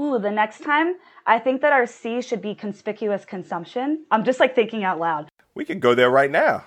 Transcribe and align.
ooh, 0.00 0.18
the 0.18 0.30
next 0.30 0.62
time, 0.62 0.96
I 1.26 1.38
think 1.38 1.60
that 1.62 1.72
our 1.72 1.86
C 1.86 2.22
should 2.22 2.40
be 2.40 2.54
conspicuous 2.54 3.24
consumption. 3.24 4.04
I'm 4.10 4.24
just 4.24 4.40
like 4.40 4.54
thinking 4.54 4.84
out 4.84 4.98
loud. 4.98 5.28
We 5.54 5.64
could 5.64 5.80
go 5.80 5.94
there 5.94 6.10
right 6.10 6.30
now. 6.30 6.64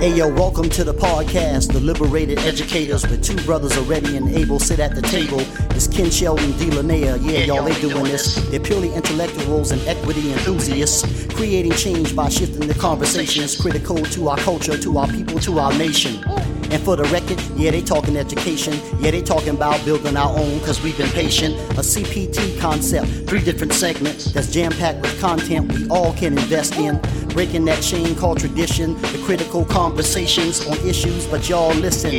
Hey 0.00 0.14
yo, 0.14 0.28
welcome 0.28 0.70
to 0.70 0.84
the 0.84 0.94
podcast, 0.94 1.72
The 1.72 1.80
Liberated 1.80 2.38
Educators, 2.38 3.04
with 3.08 3.20
two 3.20 3.34
brothers 3.44 3.76
already 3.76 4.16
and 4.16 4.30
able 4.30 4.60
sit 4.60 4.78
at 4.78 4.94
the 4.94 5.02
table. 5.02 5.40
It's 5.74 5.88
Ken 5.88 6.08
Shelton, 6.08 6.56
Dee 6.56 6.70
Lanier. 6.70 7.16
Yeah, 7.16 7.40
y'all, 7.40 7.64
they 7.64 7.74
doing 7.80 8.04
this. 8.04 8.36
They're 8.48 8.60
purely 8.60 8.94
intellectuals 8.94 9.72
and 9.72 9.82
equity 9.88 10.30
enthusiasts, 10.30 11.02
creating 11.34 11.72
change 11.72 12.14
by 12.14 12.28
shifting 12.28 12.68
the 12.68 12.74
conversations 12.74 13.60
critical 13.60 13.96
to 13.96 14.28
our 14.28 14.36
culture, 14.36 14.78
to 14.78 14.98
our 14.98 15.08
people, 15.08 15.40
to 15.40 15.58
our 15.58 15.76
nation. 15.76 16.22
And 16.70 16.82
for 16.82 16.96
the 16.96 17.04
record, 17.04 17.40
yeah, 17.56 17.70
they 17.70 17.80
talking 17.80 18.16
education. 18.16 18.78
Yeah, 19.00 19.10
they 19.10 19.22
talking 19.22 19.50
about 19.50 19.82
building 19.84 20.16
our 20.16 20.38
own, 20.38 20.60
cause 20.60 20.82
we've 20.82 20.96
been 20.98 21.10
patient. 21.10 21.54
A 21.78 21.82
CPT 21.82 22.58
concept, 22.60 23.06
three 23.28 23.40
different 23.42 23.72
segments 23.72 24.32
that's 24.32 24.52
jam 24.52 24.72
packed 24.72 25.00
with 25.00 25.18
content 25.20 25.72
we 25.72 25.88
all 25.88 26.12
can 26.12 26.36
invest 26.36 26.76
in. 26.76 27.00
Breaking 27.28 27.64
that 27.66 27.82
chain 27.82 28.14
called 28.16 28.40
tradition, 28.40 29.00
the 29.00 29.22
critical 29.24 29.64
conversations 29.64 30.66
on 30.66 30.76
issues, 30.86 31.26
but 31.26 31.48
y'all 31.48 31.74
listen. 31.74 32.10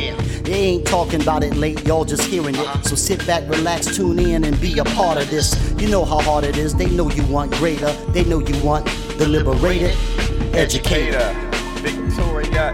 They 0.42 0.52
ain't 0.52 0.86
talking 0.86 1.22
about 1.22 1.44
it 1.44 1.54
late, 1.56 1.86
y'all 1.86 2.04
just 2.04 2.22
hearing 2.22 2.54
it. 2.56 2.84
So 2.84 2.96
sit 2.96 3.24
back, 3.26 3.48
relax, 3.48 3.96
tune 3.96 4.18
in, 4.18 4.44
and 4.44 4.60
be 4.60 4.78
a 4.78 4.84
part 4.84 5.18
of 5.18 5.30
this. 5.30 5.54
You 5.78 5.88
know 5.88 6.04
how 6.04 6.20
hard 6.20 6.44
it 6.44 6.56
is, 6.56 6.74
they 6.74 6.88
know 6.90 7.08
you 7.10 7.24
want 7.26 7.52
greater, 7.52 7.92
they 8.12 8.24
know 8.24 8.40
you 8.40 8.64
want 8.64 8.86
the 9.18 9.28
liberated 9.28 9.94
educator. 10.54 11.34
Victoria 11.82 12.72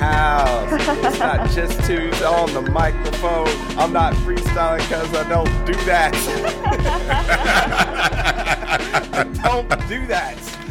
house. 0.00 0.72
It's 0.72 1.18
not 1.18 1.50
just 1.54 1.84
twos 1.84 2.22
on 2.22 2.52
the 2.54 2.62
microphone. 2.62 3.48
I'm 3.78 3.92
not 3.92 4.14
freestyling 4.14 4.78
because 4.78 5.14
I 5.14 5.28
don't 5.28 5.66
do 5.66 5.74
that. 5.84 6.14
Don't 9.42 9.68
do 9.88 10.06
that. 10.06 10.36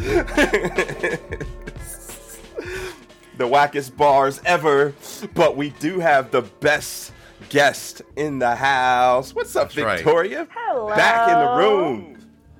the 3.36 3.44
wackest 3.44 3.96
bars 3.96 4.40
ever, 4.44 4.94
but 5.34 5.56
we 5.56 5.70
do 5.70 6.00
have 6.00 6.30
the 6.30 6.42
best 6.42 7.12
guest 7.48 8.02
in 8.16 8.38
the 8.38 8.54
house. 8.56 9.34
What's 9.34 9.54
up, 9.54 9.76
right. 9.76 9.98
Victoria? 9.98 10.48
Hello. 10.50 10.88
Back 10.88 11.28
in 11.28 11.38
the 11.38 11.52
room. 11.62 12.16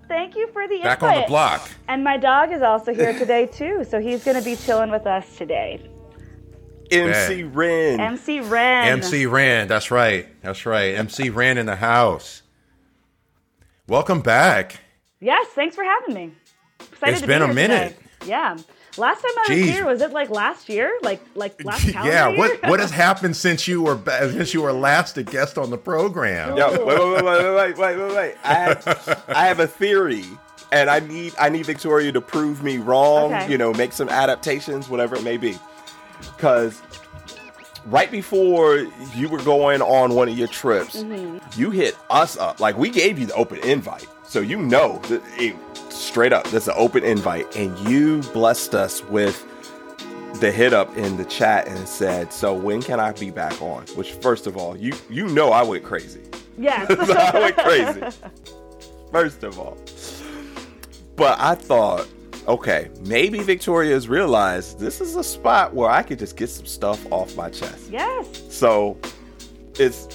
Thank 0.07 0.37
you 0.37 0.49
for 0.53 0.69
the 0.69 0.81
Back 0.83 1.03
on 1.03 1.21
the 1.21 1.27
block. 1.27 1.69
And 1.89 2.05
my 2.05 2.17
dog 2.17 2.53
is 2.53 2.62
also 2.62 2.95
here 2.95 3.19
today 3.19 3.47
too, 3.47 3.84
so 3.84 4.01
he's 4.01 4.25
going 4.25 4.37
to 4.37 4.45
be 4.45 4.57
chilling 4.57 4.91
with 4.91 5.07
us 5.07 5.37
today. 5.37 5.91
MC 6.91 7.45
Ren. 7.45 8.01
MC 8.01 8.41
Ren. 8.41 8.89
MC 8.89 9.27
Ren. 9.27 9.69
That's 9.69 9.91
right. 9.91 10.27
That's 10.43 10.67
right. 10.67 10.95
MC 10.97 11.31
Ren 11.31 11.59
in 11.59 11.67
the 11.67 11.77
house. 11.77 12.43
Welcome 13.87 14.21
back. 14.21 14.81
Yes, 15.21 15.47
thanks 15.49 15.77
for 15.77 15.85
having 15.85 16.15
me. 16.15 16.33
Excited 16.81 17.19
it's 17.19 17.27
been 17.27 17.43
be 17.43 17.51
a 17.51 17.55
minute. 17.55 17.97
Today. 18.21 18.31
Yeah. 18.31 18.57
Last 18.97 19.23
time 19.23 19.31
I 19.37 19.55
was 19.55 19.59
here 19.59 19.87
was 19.87 20.03
it 20.03 20.13
like 20.13 20.31
last 20.31 20.69
year? 20.69 20.93
Like 21.03 21.21
like 21.35 21.63
last 21.65 21.89
calendar 21.93 22.13
Yeah, 22.13 22.37
what 22.37 22.51
year? 22.51 22.71
what 22.71 22.81
has 22.81 22.91
happened 22.91 23.37
since 23.37 23.69
you 23.69 23.83
were 23.83 24.01
since 24.31 24.53
you 24.53 24.63
were 24.63 24.73
last 24.73 25.17
a 25.17 25.23
guest 25.23 25.59
on 25.59 25.71
the 25.71 25.79
program? 25.79 26.57
Yo, 26.57 26.71
wait, 26.71 26.87
wait, 26.87 27.25
wait, 27.25 27.55
wait, 27.55 27.79
wait, 27.79 27.99
wait, 27.99 28.17
wait. 28.17 28.35
I 28.43 28.55
have, 28.55 29.25
I 29.29 29.47
have 29.47 29.61
a 29.61 29.67
theory 29.67 30.25
and 30.73 30.91
I 30.91 31.01
need 31.01 31.35
I 31.39 31.49
need 31.49 31.67
Victoria 31.67 32.13
to 32.13 32.21
prove 32.21 32.63
me 32.63 32.79
wrong, 32.79 33.33
okay. 33.33 33.51
you 33.51 33.59
know, 33.59 33.73
make 33.73 33.93
some 33.93 34.09
adaptations, 34.09 34.89
whatever 34.89 35.17
it 35.17 35.23
may 35.23 35.37
be. 35.37 35.57
Because 36.41 36.81
right 37.85 38.11
before 38.11 38.79
you 39.15 39.29
were 39.29 39.43
going 39.43 39.83
on 39.83 40.15
one 40.15 40.27
of 40.27 40.39
your 40.39 40.49
trips, 40.49 40.97
Mm-hmm. 41.03 41.61
you 41.61 41.71
hit 41.71 41.99
us 42.09 42.39
up. 42.39 42.61
Like 42.61 42.78
we 42.78 42.89
gave 42.89 43.19
you 43.19 43.27
the 43.27 43.34
open 43.34 43.59
invite, 43.59 44.06
so 44.27 44.41
you 44.41 44.56
know 44.56 44.97
that 45.09 45.21
it, 45.37 45.55
straight 45.93 46.33
up 46.33 46.47
that's 46.49 46.67
an 46.67 46.73
open 46.79 47.05
invite, 47.05 47.55
and 47.56 47.79
you 47.81 48.23
blessed 48.33 48.75
us 48.75 49.05
with 49.05 49.47
the 50.41 50.50
hit 50.50 50.73
up 50.73 50.97
in 50.97 51.19
the 51.19 51.27
chat 51.27 51.69
and 51.69 51.87
said, 51.87 52.33
"So 52.33 52.55
when 52.55 52.81
can 52.81 52.99
I 53.00 53.12
be 53.12 53.31
back 53.31 53.61
on?" 53.61 53.83
Which, 53.95 54.12
first 54.12 54.47
of 54.47 54.56
all, 54.56 54.75
you 54.79 54.95
you 55.11 55.27
know 55.29 55.50
I 55.50 55.62
went 55.62 55.84
crazy. 55.84 56.23
Yes. 56.56 56.89
So 56.89 57.12
I 57.19 57.39
went 57.39 57.56
crazy. 57.59 58.17
First 59.12 59.43
of 59.43 59.59
all. 59.59 59.77
But 61.17 61.39
I 61.41 61.55
thought, 61.56 62.06
okay, 62.49 62.91
maybe 63.05 63.41
Victoria's 63.41 64.09
realized 64.09 64.78
this 64.78 65.01
is 65.01 65.17
a 65.17 65.25
spot 65.25 65.75
where 65.75 65.91
I 65.91 66.03
could 66.03 66.19
just 66.19 66.37
get 66.37 66.49
some 66.49 66.67
stuff 66.67 67.05
off 67.12 67.37
my 67.37 67.51
chest. 67.51 67.91
yes. 67.91 68.27
So 68.51 68.97
it's 69.78 70.09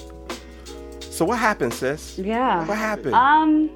so 0.99 1.23
what 1.23 1.39
happened, 1.39 1.73
sis? 1.73 2.17
Yeah. 2.17 2.65
What 2.67 2.77
happened? 2.77 3.15
Um, 3.15 3.69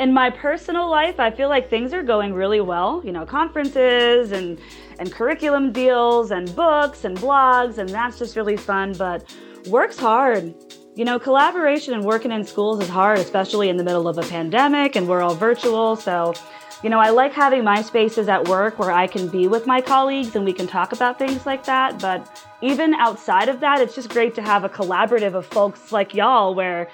in 0.00 0.12
my 0.12 0.30
personal 0.30 0.88
life, 0.90 1.20
I 1.20 1.30
feel 1.30 1.50
like 1.50 1.68
things 1.68 1.92
are 1.92 2.02
going 2.02 2.32
really 2.32 2.60
well. 2.62 3.02
You 3.04 3.12
know, 3.12 3.26
conferences 3.26 4.32
and 4.32 4.58
and 4.98 5.12
curriculum 5.12 5.72
deals 5.72 6.30
and 6.30 6.54
books 6.56 7.04
and 7.04 7.16
blogs, 7.18 7.78
and 7.78 7.88
that's 7.88 8.18
just 8.18 8.36
really 8.36 8.56
fun. 8.56 8.94
But 8.94 9.34
work's 9.68 9.98
hard. 9.98 10.54
You 10.94 11.04
know, 11.04 11.18
collaboration 11.18 11.94
and 11.94 12.04
working 12.04 12.32
in 12.32 12.44
schools 12.44 12.82
is 12.82 12.88
hard, 12.88 13.18
especially 13.18 13.68
in 13.68 13.76
the 13.76 13.84
middle 13.84 14.08
of 14.08 14.18
a 14.18 14.22
pandemic, 14.22 14.96
and 14.96 15.08
we're 15.08 15.22
all 15.22 15.34
virtual. 15.34 15.96
So, 15.96 16.34
you 16.82 16.90
know, 16.90 16.98
I 16.98 17.10
like 17.10 17.32
having 17.32 17.62
my 17.62 17.80
spaces 17.80 18.28
at 18.28 18.48
work 18.48 18.78
where 18.78 18.90
I 18.90 19.06
can 19.06 19.28
be 19.28 19.46
with 19.46 19.66
my 19.66 19.80
colleagues 19.80 20.34
and 20.34 20.44
we 20.44 20.52
can 20.52 20.66
talk 20.66 20.92
about 20.92 21.18
things 21.18 21.46
like 21.46 21.64
that. 21.64 22.00
But 22.00 22.44
even 22.60 22.92
outside 22.94 23.48
of 23.48 23.60
that, 23.60 23.80
it's 23.80 23.94
just 23.94 24.10
great 24.10 24.34
to 24.34 24.42
have 24.42 24.64
a 24.64 24.68
collaborative 24.68 25.34
of 25.34 25.46
folks 25.46 25.92
like 25.92 26.12
y'all 26.12 26.54
where 26.54 26.88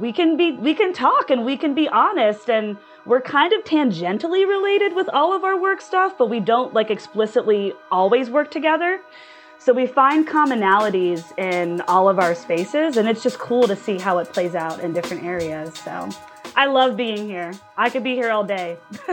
we 0.00 0.12
can 0.12 0.36
be 0.36 0.52
we 0.52 0.74
can 0.74 0.92
talk 0.92 1.30
and 1.30 1.44
we 1.44 1.56
can 1.56 1.74
be 1.74 1.86
honest 1.88 2.48
and 2.48 2.76
we're 3.04 3.20
kind 3.20 3.52
of 3.52 3.62
tangentially 3.64 4.48
related 4.48 4.94
with 4.94 5.08
all 5.10 5.34
of 5.34 5.44
our 5.44 5.60
work 5.60 5.80
stuff 5.80 6.16
but 6.16 6.30
we 6.30 6.40
don't 6.40 6.72
like 6.72 6.90
explicitly 6.90 7.74
always 7.92 8.30
work 8.30 8.50
together 8.50 9.00
so 9.58 9.74
we 9.74 9.86
find 9.86 10.26
commonalities 10.26 11.38
in 11.38 11.82
all 11.82 12.08
of 12.08 12.18
our 12.18 12.34
spaces 12.34 12.96
and 12.96 13.06
it's 13.08 13.22
just 13.22 13.38
cool 13.38 13.68
to 13.68 13.76
see 13.76 13.98
how 13.98 14.16
it 14.16 14.32
plays 14.32 14.54
out 14.54 14.80
in 14.80 14.94
different 14.94 15.22
areas 15.22 15.74
so 15.74 16.08
i 16.56 16.66
love 16.66 16.96
being 16.96 17.26
here 17.26 17.52
i 17.76 17.88
could 17.90 18.02
be 18.04 18.14
here 18.14 18.30
all 18.30 18.44
day 18.44 18.76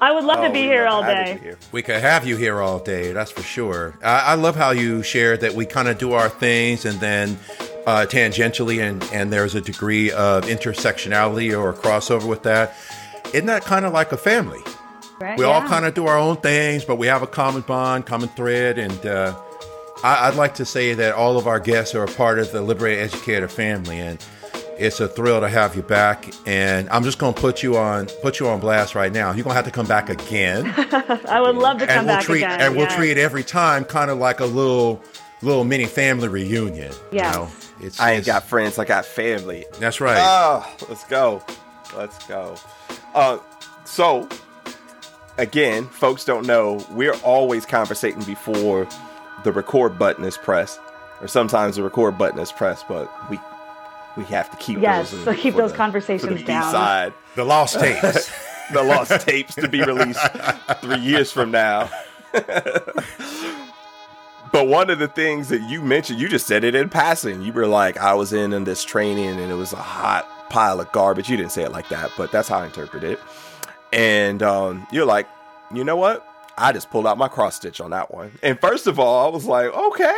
i 0.00 0.12
would 0.12 0.24
love 0.24 0.38
to 0.40 0.48
Oh, 0.48 0.52
be 0.52 0.62
here 0.62 0.86
all 0.86 1.02
day 1.02 1.38
here. 1.42 1.58
We 1.72 1.82
could 1.82 2.00
have 2.00 2.26
you 2.26 2.36
here 2.36 2.60
all 2.60 2.78
day, 2.78 3.12
that's 3.12 3.30
for 3.30 3.42
sure. 3.42 3.98
I, 4.02 4.18
I 4.18 4.34
love 4.34 4.54
how 4.56 4.70
you 4.70 5.02
shared 5.02 5.40
that 5.40 5.54
we 5.54 5.66
kind 5.66 5.88
of 5.88 5.98
do 5.98 6.12
our 6.12 6.28
things 6.28 6.84
and 6.84 6.98
then 7.00 7.38
uh, 7.86 8.06
tangentially, 8.08 8.80
and, 8.80 9.02
and 9.12 9.32
there's 9.32 9.54
a 9.54 9.60
degree 9.60 10.10
of 10.12 10.44
intersectionality 10.44 11.56
or 11.58 11.72
crossover 11.72 12.28
with 12.28 12.42
that. 12.44 12.74
Isn't 13.32 13.46
that 13.46 13.62
kind 13.62 13.84
of 13.84 13.92
like 13.92 14.12
a 14.12 14.16
family? 14.16 14.60
right 15.20 15.38
We 15.38 15.44
all 15.44 15.62
kind 15.62 15.84
of 15.86 15.94
do 15.94 16.06
our 16.06 16.18
own 16.18 16.36
things, 16.36 16.84
but 16.84 16.96
we 16.96 17.06
have 17.06 17.22
a 17.22 17.26
common 17.26 17.62
bond, 17.62 18.06
common 18.06 18.28
thread, 18.30 18.78
and 18.78 19.06
uh, 19.06 19.36
I, 20.04 20.28
I'd 20.28 20.34
like 20.34 20.54
to 20.56 20.64
say 20.64 20.94
that 20.94 21.14
all 21.14 21.38
of 21.38 21.46
our 21.46 21.60
guests 21.60 21.94
are 21.94 22.04
a 22.04 22.08
part 22.08 22.38
of 22.38 22.52
the 22.52 22.60
Liberated 22.62 23.04
Educator 23.04 23.48
family, 23.48 23.98
and 24.00 24.18
it's 24.78 25.00
a 25.00 25.08
thrill 25.08 25.40
to 25.40 25.48
have 25.48 25.74
you 25.76 25.82
back. 25.82 26.32
And 26.46 26.88
I'm 26.90 27.02
just 27.02 27.18
going 27.18 27.34
to 27.34 27.40
put 27.40 27.62
you 27.62 27.76
on 27.76 28.06
put 28.22 28.40
you 28.40 28.48
on 28.48 28.60
blast 28.60 28.94
right 28.94 29.12
now. 29.12 29.32
You're 29.32 29.44
going 29.44 29.52
to 29.52 29.54
have 29.54 29.64
to 29.64 29.70
come 29.70 29.86
back 29.86 30.08
again, 30.08 30.72
i 31.28 31.40
would 31.40 31.56
love 31.56 31.78
to 31.78 31.86
come 31.86 31.98
and 31.98 32.06
we'll 32.06 32.16
back 32.16 32.24
treat 32.24 32.38
again 32.38 32.60
and 32.60 32.76
we'll 32.76 32.86
treat 32.86 33.18
every 33.18 33.44
time 33.44 33.84
kind 33.84 34.10
of 34.10 34.18
like 34.18 34.40
a 34.40 34.46
little 34.46 35.02
little 35.42 35.64
mini 35.64 35.86
family 35.86 36.28
reunion. 36.28 36.92
Yes. 37.12 37.34
You 37.34 37.40
know? 37.40 37.48
It's, 37.80 38.00
I 38.00 38.12
ain't 38.12 38.20
it's- 38.20 38.26
got 38.26 38.48
friends, 38.48 38.78
I 38.78 38.84
got 38.84 39.04
family. 39.04 39.64
That's 39.78 40.00
right. 40.00 40.18
Oh, 40.18 40.66
let's 40.88 41.04
go. 41.04 41.42
Let's 41.96 42.26
go. 42.26 42.56
Uh, 43.14 43.38
so, 43.84 44.28
again, 45.38 45.86
folks 45.86 46.24
don't 46.24 46.46
know, 46.46 46.84
we're 46.90 47.14
always 47.16 47.64
conversating 47.66 48.22
before 48.22 48.88
the 49.44 49.52
record 49.52 49.98
button 49.98 50.24
is 50.24 50.36
pressed. 50.36 50.80
Or 51.20 51.28
sometimes 51.28 51.76
the 51.76 51.82
record 51.82 52.18
button 52.18 52.38
is 52.38 52.52
pressed, 52.52 52.88
but 52.88 53.10
we 53.30 53.38
we 54.16 54.24
have 54.24 54.50
to 54.50 54.56
keep 54.58 54.78
Yes, 54.80 55.10
those. 55.10 55.24
so 55.24 55.34
keep 55.34 55.54
those 55.54 55.72
the- 55.72 55.76
conversations 55.76 56.38
the 56.40 56.44
down. 56.44 56.70
B-side, 56.72 57.14
the 57.34 57.44
lost 57.44 57.78
tapes. 57.78 58.30
the 58.72 58.82
lost 58.82 59.20
tapes 59.26 59.54
to 59.56 59.68
be 59.68 59.80
released 59.82 60.20
three 60.80 60.98
years 60.98 61.30
from 61.32 61.50
now. 61.50 61.88
But 64.52 64.68
one 64.68 64.88
of 64.90 64.98
the 64.98 65.08
things 65.08 65.48
that 65.48 65.60
you 65.68 65.82
mentioned, 65.82 66.18
you 66.18 66.28
just 66.28 66.46
said 66.46 66.64
it 66.64 66.74
in 66.74 66.88
passing. 66.88 67.42
You 67.42 67.52
were 67.52 67.66
like, 67.66 67.98
I 67.98 68.14
was 68.14 68.32
in, 68.32 68.52
in 68.54 68.64
this 68.64 68.84
training 68.84 69.28
and 69.38 69.50
it 69.52 69.54
was 69.56 69.72
a 69.74 69.76
hot 69.76 70.26
pile 70.48 70.80
of 70.80 70.90
garbage. 70.92 71.28
You 71.28 71.36
didn't 71.36 71.52
say 71.52 71.64
it 71.64 71.72
like 71.72 71.88
that, 71.90 72.10
but 72.16 72.32
that's 72.32 72.48
how 72.48 72.60
I 72.60 72.66
interpret 72.66 73.04
it. 73.04 73.18
And 73.92 74.42
um, 74.42 74.86
you're 74.90 75.04
like, 75.04 75.28
you 75.74 75.84
know 75.84 75.96
what? 75.96 76.26
I 76.56 76.72
just 76.72 76.90
pulled 76.90 77.06
out 77.06 77.18
my 77.18 77.28
cross 77.28 77.56
stitch 77.56 77.80
on 77.82 77.90
that 77.90 78.14
one. 78.14 78.32
And 78.42 78.58
first 78.58 78.86
of 78.86 78.98
all, 78.98 79.26
I 79.26 79.30
was 79.30 79.44
like, 79.44 79.66
okay, 79.74 80.16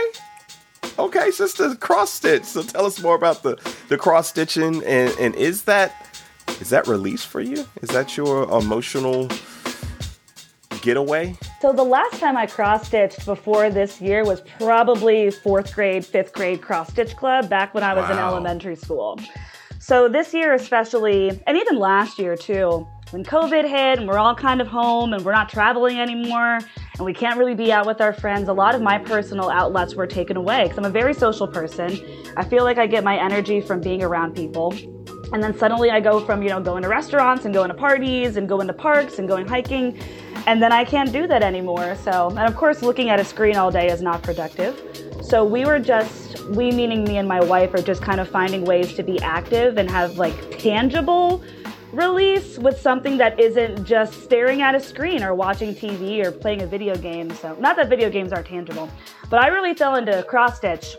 okay, 0.99 1.31
sister, 1.31 1.75
cross 1.77 2.13
stitch. 2.13 2.45
So 2.45 2.63
tell 2.63 2.87
us 2.87 3.01
more 3.01 3.15
about 3.15 3.43
the 3.43 3.59
the 3.89 3.97
cross 3.97 4.29
stitching 4.29 4.85
and 4.85 5.15
and 5.19 5.35
is 5.35 5.65
that 5.65 6.07
is 6.61 6.71
that 6.71 6.87
release 6.87 7.25
for 7.25 7.41
you? 7.41 7.67
Is 7.83 7.91
that 7.91 8.17
your 8.17 8.45
emotional 8.45 9.29
getaway? 10.81 11.37
So 11.61 11.73
the 11.73 11.85
last 11.85 12.19
time 12.21 12.37
I 12.37 12.47
cross 12.47 12.87
stitched 12.87 13.25
before 13.25 13.71
this 13.71 14.01
year 14.01 14.25
was 14.25 14.41
probably 14.59 15.31
fourth 15.31 15.75
grade, 15.75 16.05
fifth 16.05 16.33
grade 16.33 16.63
cross 16.63 16.91
stitch 16.91 17.17
club 17.17 17.49
back 17.49 17.75
when 17.75 17.83
I 17.83 17.95
was 17.95 18.09
in 18.11 18.19
elementary 18.19 18.77
school. 18.77 19.21
So 19.79 20.09
this 20.09 20.35
year 20.35 20.53
especially, 20.55 21.41
and 21.47 21.57
even 21.57 21.79
last 21.79 22.19
year 22.19 22.37
too, 22.37 22.87
when 23.11 23.25
COVID 23.25 23.63
hit 23.63 23.99
and 23.99 24.07
we're 24.07 24.19
all 24.19 24.35
kind 24.35 24.61
of 24.61 24.69
home 24.69 25.15
and 25.15 25.25
we're 25.25 25.33
not 25.33 25.49
traveling 25.49 25.99
anymore 25.99 26.57
and 26.57 27.01
we 27.01 27.15
can't 27.15 27.39
really 27.39 27.55
be 27.55 27.73
out 27.73 27.87
with 27.87 28.01
our 28.01 28.13
friends, 28.13 28.49
a 28.49 28.53
lot 28.53 28.75
of 28.75 28.83
my 28.83 28.99
personal 28.99 29.49
outlets 29.49 29.95
were 29.95 30.07
taken 30.07 30.37
away 30.37 30.65
because 30.65 30.79
I'm 30.79 30.85
a 30.85 30.91
very 30.91 31.15
social 31.15 31.49
person. 31.49 31.99
I 32.37 32.45
feel 32.45 32.65
like 32.65 32.77
I 32.77 32.87
get 32.87 33.05
my 33.05 33.19
energy 33.19 33.61
from 33.61 33.81
being 33.81 34.03
around 34.03 34.35
people. 34.35 34.75
And 35.33 35.43
then 35.43 35.57
suddenly 35.57 35.91
I 35.91 36.01
go 36.01 36.21
from, 36.21 36.43
you 36.43 36.51
know, 36.51 36.61
going 36.61 36.83
to 36.83 36.89
restaurants 36.89 37.45
and 37.45 37.55
going 37.55 37.69
to 37.69 37.75
parties 37.75 38.37
and 38.37 38.49
going 38.49 38.67
to 38.67 38.73
parks 38.73 39.19
and 39.19 39.27
going 39.27 39.47
hiking. 39.47 39.99
And 40.47 40.63
then 40.63 40.73
I 40.73 40.85
can't 40.85 41.13
do 41.13 41.27
that 41.27 41.43
anymore. 41.43 41.97
So, 41.97 42.29
and 42.29 42.41
of 42.41 42.57
course, 42.57 42.83
looking 42.83 43.09
at 43.11 43.21
a 43.21 43.25
screen 43.25 43.57
all 43.57 43.71
day 43.71 43.89
is 43.89 44.03
not 44.03 44.23
productive. 44.23 44.83
So 45.23 45.45
we 45.45 45.67
were 45.67 45.79
just, 45.79 46.41
we 46.49 46.71
meaning 46.71 47.05
me 47.05 47.19
and 47.19 47.29
my 47.29 47.41
wife, 47.41 47.75
are 47.75 47.83
just 47.83 48.01
kind 48.01 48.21
of 48.21 48.29
finding 48.29 48.65
ways 48.65 48.95
to 48.95 49.03
be 49.03 49.21
active 49.21 49.77
and 49.77 49.91
have 49.91 50.17
like 50.17 50.59
tangible 50.59 51.43
release 51.93 52.59
with 52.59 52.81
something 52.81 53.17
that 53.19 53.39
isn't 53.39 53.85
just 53.85 54.23
staring 54.23 54.63
at 54.63 54.75
a 54.75 54.81
screen 54.81 55.23
or 55.23 55.35
watching 55.35 55.75
TV 55.75 56.25
or 56.25 56.33
playing 56.33 56.63
a 56.63 56.67
video 56.67 56.97
game. 56.97 57.31
So, 57.31 57.57
not 57.61 57.77
that 57.77 57.89
video 57.89 58.11
games 58.11 58.33
are 58.33 58.43
tangible, 58.43 58.91
but 59.31 59.43
I 59.43 59.49
really 59.49 59.75
fell 59.75 59.97
into 59.97 60.23
cross 60.25 60.59
stitch 60.59 60.97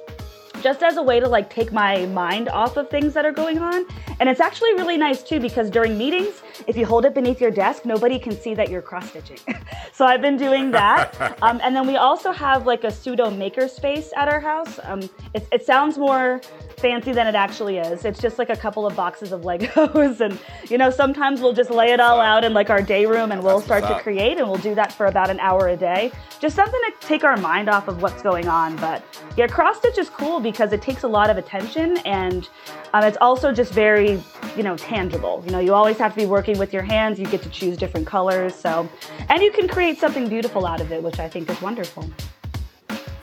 just 0.62 0.84
as 0.84 0.98
a 0.98 1.04
way 1.04 1.20
to 1.20 1.28
like 1.28 1.50
take 1.50 1.72
my 1.72 2.06
mind 2.08 2.50
off 2.50 2.78
of 2.78 2.90
things 2.90 3.14
that 3.14 3.26
are 3.26 3.32
going 3.32 3.60
on. 3.60 3.86
And 4.20 4.28
it's 4.28 4.42
actually 4.42 4.74
really 4.74 4.98
nice 4.98 5.24
too 5.24 5.40
because 5.40 5.70
during 5.70 5.98
meetings, 5.98 6.42
if 6.68 6.76
you 6.76 6.86
hold 6.86 7.06
it 7.06 7.14
beneath 7.14 7.40
your 7.40 7.52
desk, 7.52 7.86
nobody 7.86 8.20
can 8.20 8.34
see 8.38 8.54
that 8.56 8.70
you're 8.70 8.82
cross 8.82 9.10
stitching. 9.10 9.40
so 9.94 10.06
I've 10.06 10.22
been 10.22 10.38
doing 10.38 10.72
that. 10.72 11.38
um, 11.42 11.60
and 11.64 11.76
then 11.76 11.88
we 11.88 11.96
also 11.96 12.32
have 12.32 12.66
like 12.66 12.84
a 12.84 12.92
pseudo 12.92 13.30
maker 13.30 13.68
space 13.68 14.12
at 14.16 14.28
our 14.28 14.40
house. 14.40 14.80
Um, 14.84 15.02
it, 15.34 15.48
it 15.52 15.66
sounds 15.66 15.98
more 15.98 16.42
fancy 16.80 17.12
than 17.12 17.28
it 17.28 17.36
actually 17.36 17.78
is. 17.78 18.06
It's 18.06 18.20
just 18.20 18.40
like 18.40 18.50
a 18.50 18.56
couple 18.56 18.86
of 18.86 18.96
boxes 18.96 19.32
of 19.32 19.42
Legos, 19.42 20.20
and 20.26 20.40
you 20.70 20.78
know 20.78 20.90
sometimes 20.90 21.42
we'll 21.42 21.54
just 21.54 21.70
lay 21.70 21.92
it 21.92 22.00
all 22.00 22.20
out 22.20 22.44
in 22.44 22.54
like 22.54 22.70
our 22.70 22.82
day 22.82 23.06
room, 23.06 23.32
and 23.32 23.44
we'll 23.44 23.62
start 23.62 23.84
to 23.88 24.00
create, 24.00 24.38
and 24.38 24.48
we'll 24.48 24.60
do 24.60 24.76
that 24.76 24.92
for 24.92 25.06
about 25.06 25.30
an 25.30 25.40
hour 25.40 25.68
a 25.68 25.78
day. 25.78 26.12
Just 26.40 26.56
something 26.56 26.80
to 26.88 27.08
take 27.08 27.24
our 27.24 27.38
mind 27.38 27.70
off 27.70 27.88
of 27.88 28.02
what's 28.02 28.22
going 28.22 28.48
on. 28.48 28.76
But 28.78 29.04
yeah, 29.38 29.48
cross 29.48 29.78
stitch 29.78 29.98
is 29.98 30.10
cool 30.10 30.40
because 30.40 30.74
it 30.74 30.82
takes 30.82 31.04
a 31.04 31.08
lot 31.08 31.30
of 31.30 31.38
attention, 31.38 31.98
and 32.00 32.50
um, 32.94 33.04
it's 33.04 33.18
also 33.22 33.52
just 33.52 33.74
very 33.74 34.22
you 34.56 34.64
know 34.64 34.78
tangible. 34.78 35.44
You 35.46 35.52
know, 35.52 35.60
you 35.60 35.74
always 35.74 35.98
have 35.98 36.14
to 36.14 36.18
be 36.18 36.26
working 36.26 36.58
with 36.58 36.74
your 36.74 36.84
hands. 36.84 37.20
You 37.20 37.28
get 37.28 37.42
to 37.44 37.50
choose 37.50 37.78
different 37.78 38.08
colors, 38.08 38.56
so 38.56 38.90
and 39.30 39.42
you 39.42 39.52
can 39.52 39.68
create 39.68 40.00
something 40.00 40.28
beautiful 40.30 40.66
out 40.66 40.82
of 40.82 40.92
it, 40.92 41.04
which 41.04 41.20
I 41.20 41.28
think 41.28 41.50
is 41.50 41.62
wonderful. 41.62 42.10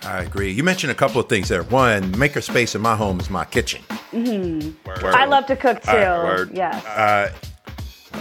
I 0.07 0.23
agree. 0.23 0.53
You 0.53 0.63
mentioned 0.63 0.93
a 0.93 0.95
couple 0.95 1.21
of 1.21 1.29
things 1.29 1.49
there. 1.49 1.65
One, 1.65 2.17
maker 2.19 2.41
space 2.41 2.75
in 2.75 2.81
my 2.81 2.97
home 2.97 3.19
is 3.21 3.29
my 3.29 3.45
kitchen. 3.45 3.83
Mm-hmm. 4.13 4.89
I 5.05 5.25
love 5.27 5.47
to 5.47 5.57
cook 5.57 5.83
too. 5.83 5.93
word. 5.93 6.51
Yes. 6.55 7.35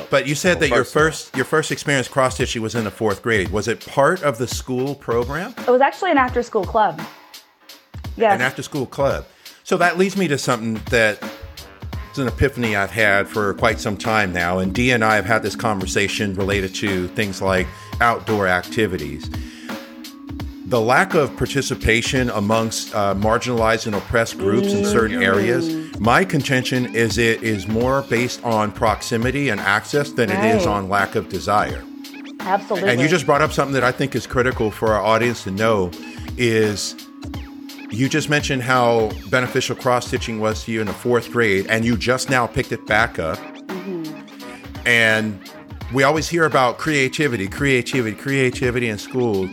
But 0.10 0.28
you 0.28 0.36
said 0.36 0.60
that 0.60 0.70
your 0.70 0.80
personal. 0.80 1.06
first 1.06 1.36
your 1.36 1.46
first 1.46 1.72
experience 1.72 2.08
cross 2.08 2.36
stitching 2.36 2.62
was 2.62 2.76
in 2.76 2.84
the 2.84 2.92
fourth 2.92 3.22
grade. 3.22 3.50
Was 3.50 3.68
it 3.68 3.86
part 3.86 4.24
of 4.24 4.38
the 4.38 4.48
school 4.48 4.96
program? 4.96 5.54
It 5.60 5.70
was 5.70 5.82
actually 5.82 6.12
an 6.12 6.18
after 6.18 6.44
school 6.44 6.66
club. 6.66 7.02
Yes. 8.18 8.36
An 8.36 8.42
after 8.42 8.62
school 8.62 8.86
club. 8.86 9.26
So 9.64 9.78
that 9.78 9.98
leads 9.98 10.18
me 10.18 10.28
to 10.28 10.38
something 10.38 10.76
that 10.90 11.24
it's 12.10 12.18
an 12.18 12.28
epiphany 12.28 12.76
I've 12.76 12.92
had 12.92 13.28
for 13.28 13.54
quite 13.56 13.80
some 13.80 13.98
time 13.98 14.32
now. 14.32 14.60
And 14.60 14.74
Dee 14.74 14.92
and 14.92 15.04
I 15.04 15.16
have 15.16 15.26
had 15.26 15.44
this 15.44 15.56
conversation 15.56 16.34
related 16.36 16.76
to 16.76 17.08
things 17.10 17.42
like 17.42 17.68
outdoor 18.00 18.48
activities. 18.48 19.30
The 20.68 20.82
lack 20.82 21.14
of 21.14 21.38
participation 21.38 22.32
amongst 22.32 22.94
uh, 22.96 23.14
marginalized 23.14 23.86
and 23.86 23.96
oppressed 23.96 24.40
groups 24.40 24.74
in 24.74 24.84
certain 24.84 25.22
areas, 25.22 26.00
my 26.00 26.26
contention 26.26 26.96
is 26.96 27.20
it 27.20 27.44
is 27.44 27.68
more 27.68 28.02
based 28.10 28.44
on 28.44 28.72
proximity 28.72 29.50
and 29.50 29.62
access 29.62 30.12
than 30.12 30.32
it 30.32 30.56
is 30.56 30.66
on 30.66 30.90
lack 30.90 31.14
of 31.14 31.30
desire. 31.30 31.84
Absolutely. 32.40 32.90
And 32.90 33.00
you 33.00 33.08
just 33.08 33.28
brought 33.28 33.44
up 33.44 33.54
something 33.54 33.76
that 33.76 33.84
I 33.84 33.92
think 33.92 34.16
is 34.16 34.26
critical 34.26 34.72
for 34.72 34.94
our 34.94 35.02
audience 35.02 35.44
to 35.44 35.52
know 35.52 35.92
is 36.36 36.96
you 37.92 38.10
just 38.10 38.30
mentioned 38.30 38.64
how 38.64 39.12
beneficial 39.30 39.76
cross 39.76 40.08
stitching 40.08 40.40
was 40.40 40.64
to 40.64 40.72
you 40.72 40.82
in 40.82 40.88
the 40.88 40.94
fourth 40.94 41.32
grade, 41.32 41.68
and 41.70 41.86
you 41.86 41.96
just 41.96 42.30
now 42.30 42.48
picked 42.48 42.72
it 42.72 42.86
back 42.88 43.20
up. 43.20 43.38
And 44.86 45.40
we 45.94 46.02
always 46.02 46.28
hear 46.28 46.46
about 46.46 46.80
creativity, 46.80 47.48
creativity, 47.48 48.16
creativity 48.16 48.90
in 48.90 48.98
school. 48.98 49.48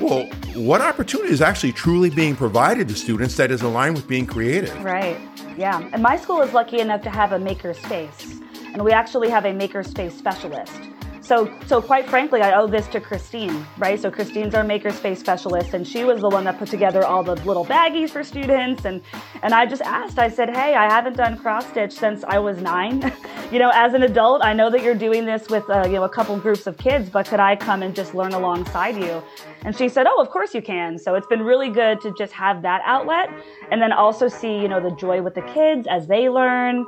Well, 0.00 0.26
what 0.54 0.80
opportunity 0.80 1.32
is 1.32 1.40
actually 1.40 1.72
truly 1.72 2.08
being 2.08 2.36
provided 2.36 2.88
to 2.88 2.94
students 2.94 3.36
that 3.36 3.50
is 3.50 3.62
aligned 3.62 3.96
with 3.96 4.06
being 4.06 4.26
creative? 4.26 4.84
Right. 4.84 5.18
Yeah. 5.56 5.88
And 5.92 6.02
my 6.02 6.16
school 6.16 6.40
is 6.40 6.52
lucky 6.52 6.78
enough 6.78 7.02
to 7.02 7.10
have 7.10 7.32
a 7.32 7.38
maker 7.38 7.74
space. 7.74 8.40
And 8.72 8.84
we 8.84 8.92
actually 8.92 9.28
have 9.28 9.44
a 9.44 9.52
maker 9.52 9.82
space 9.82 10.14
specialist. 10.16 10.72
So, 11.28 11.52
so 11.66 11.82
quite 11.82 12.08
frankly, 12.08 12.40
I 12.40 12.58
owe 12.58 12.66
this 12.66 12.86
to 12.86 13.02
Christine, 13.02 13.66
right? 13.76 14.00
So 14.00 14.10
Christine's 14.10 14.54
our 14.54 14.64
makerspace 14.64 15.18
specialist, 15.18 15.74
and 15.74 15.86
she 15.86 16.02
was 16.02 16.22
the 16.22 16.28
one 16.30 16.44
that 16.44 16.58
put 16.58 16.70
together 16.70 17.04
all 17.04 17.22
the 17.22 17.34
little 17.44 17.66
baggies 17.66 18.08
for 18.08 18.24
students. 18.24 18.86
And 18.86 19.02
and 19.42 19.52
I 19.52 19.66
just 19.66 19.82
asked, 19.82 20.18
I 20.18 20.30
said, 20.30 20.48
hey, 20.48 20.74
I 20.74 20.88
haven't 20.88 21.18
done 21.18 21.36
cross 21.36 21.68
stitch 21.68 21.92
since 21.92 22.24
I 22.24 22.38
was 22.38 22.62
nine. 22.62 23.12
you 23.52 23.58
know, 23.58 23.70
as 23.74 23.92
an 23.92 24.04
adult, 24.04 24.42
I 24.42 24.54
know 24.54 24.70
that 24.70 24.82
you're 24.82 24.94
doing 24.94 25.26
this 25.26 25.50
with 25.50 25.68
uh, 25.68 25.82
you 25.84 25.96
know 25.96 26.04
a 26.04 26.08
couple 26.08 26.34
groups 26.38 26.66
of 26.66 26.78
kids, 26.78 27.10
but 27.10 27.26
could 27.26 27.40
I 27.40 27.56
come 27.56 27.82
and 27.82 27.94
just 27.94 28.14
learn 28.14 28.32
alongside 28.32 28.96
you? 28.96 29.22
And 29.66 29.76
she 29.76 29.90
said, 29.90 30.06
oh, 30.08 30.22
of 30.22 30.30
course 30.30 30.54
you 30.54 30.62
can. 30.62 30.98
So 30.98 31.14
it's 31.14 31.26
been 31.26 31.42
really 31.42 31.68
good 31.68 32.00
to 32.00 32.14
just 32.16 32.32
have 32.32 32.62
that 32.62 32.80
outlet, 32.86 33.28
and 33.70 33.82
then 33.82 33.92
also 33.92 34.28
see 34.28 34.56
you 34.56 34.68
know 34.68 34.80
the 34.80 34.96
joy 34.96 35.20
with 35.20 35.34
the 35.34 35.42
kids 35.42 35.86
as 35.90 36.06
they 36.06 36.30
learn 36.30 36.86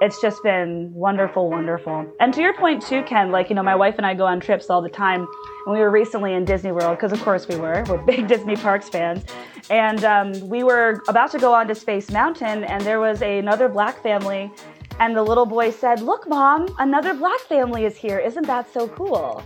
it's 0.00 0.20
just 0.20 0.42
been 0.42 0.92
wonderful, 0.94 1.50
wonderful. 1.50 2.06
And 2.20 2.32
to 2.34 2.40
your 2.40 2.54
point 2.54 2.82
too, 2.82 3.02
Ken, 3.02 3.32
like, 3.32 3.48
you 3.48 3.56
know, 3.56 3.64
my 3.64 3.74
wife 3.74 3.96
and 3.96 4.06
I 4.06 4.14
go 4.14 4.26
on 4.26 4.38
trips 4.38 4.70
all 4.70 4.80
the 4.80 4.88
time. 4.88 5.26
And 5.66 5.74
we 5.74 5.80
were 5.80 5.90
recently 5.90 6.34
in 6.34 6.44
Disney 6.44 6.70
World, 6.70 6.96
because 6.96 7.12
of 7.12 7.20
course 7.22 7.48
we 7.48 7.56
were. 7.56 7.84
We're 7.88 7.98
big 7.98 8.28
Disney 8.28 8.54
Parks 8.54 8.88
fans. 8.88 9.24
And 9.70 10.04
um, 10.04 10.48
we 10.48 10.62
were 10.62 11.02
about 11.08 11.32
to 11.32 11.38
go 11.38 11.52
on 11.52 11.66
to 11.68 11.74
Space 11.74 12.10
Mountain, 12.10 12.64
and 12.64 12.82
there 12.84 13.00
was 13.00 13.22
a, 13.22 13.38
another 13.38 13.68
black 13.68 14.02
family. 14.02 14.50
And 15.00 15.16
the 15.16 15.22
little 15.22 15.46
boy 15.46 15.70
said, 15.70 16.00
Look, 16.00 16.28
mom, 16.28 16.74
another 16.78 17.12
black 17.14 17.40
family 17.40 17.84
is 17.84 17.96
here. 17.96 18.18
Isn't 18.18 18.46
that 18.46 18.72
so 18.72 18.88
cool? 18.88 19.42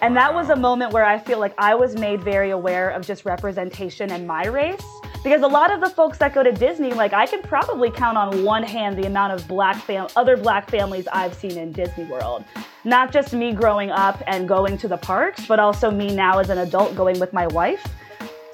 And 0.00 0.16
that 0.16 0.32
was 0.32 0.50
a 0.50 0.56
moment 0.56 0.92
where 0.92 1.04
I 1.04 1.18
feel 1.18 1.40
like 1.40 1.54
I 1.58 1.74
was 1.74 1.96
made 1.96 2.22
very 2.22 2.50
aware 2.50 2.90
of 2.90 3.04
just 3.04 3.24
representation 3.24 4.12
in 4.12 4.26
my 4.26 4.46
race. 4.46 4.84
Because 5.24 5.42
a 5.42 5.48
lot 5.48 5.72
of 5.72 5.80
the 5.80 5.90
folks 5.90 6.16
that 6.18 6.32
go 6.32 6.42
to 6.42 6.52
Disney, 6.52 6.92
like 6.92 7.12
I 7.12 7.26
can 7.26 7.42
probably 7.42 7.90
count 7.90 8.16
on 8.16 8.44
one 8.44 8.62
hand 8.62 8.96
the 8.96 9.06
amount 9.06 9.32
of 9.32 9.46
black 9.48 9.76
fam- 9.76 10.08
other 10.16 10.36
black 10.36 10.70
families 10.70 11.08
I've 11.12 11.34
seen 11.34 11.58
in 11.58 11.72
Disney 11.72 12.04
World. 12.04 12.44
Not 12.84 13.12
just 13.12 13.32
me 13.32 13.52
growing 13.52 13.90
up 13.90 14.22
and 14.26 14.48
going 14.48 14.78
to 14.78 14.88
the 14.88 14.96
parks, 14.96 15.46
but 15.46 15.58
also 15.58 15.90
me 15.90 16.14
now 16.14 16.38
as 16.38 16.50
an 16.50 16.58
adult 16.58 16.94
going 16.94 17.18
with 17.18 17.32
my 17.32 17.46
wife. 17.48 17.84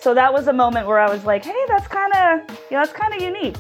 So 0.00 0.14
that 0.14 0.32
was 0.32 0.48
a 0.48 0.52
moment 0.52 0.86
where 0.86 0.98
I 0.98 1.10
was 1.10 1.24
like, 1.24 1.44
hey, 1.44 1.64
that's 1.68 1.86
kind 1.86 2.12
of, 2.14 2.56
you 2.70 2.76
know, 2.76 2.84
that's 2.84 2.92
kind 2.92 3.14
of 3.14 3.22
unique. 3.22 3.58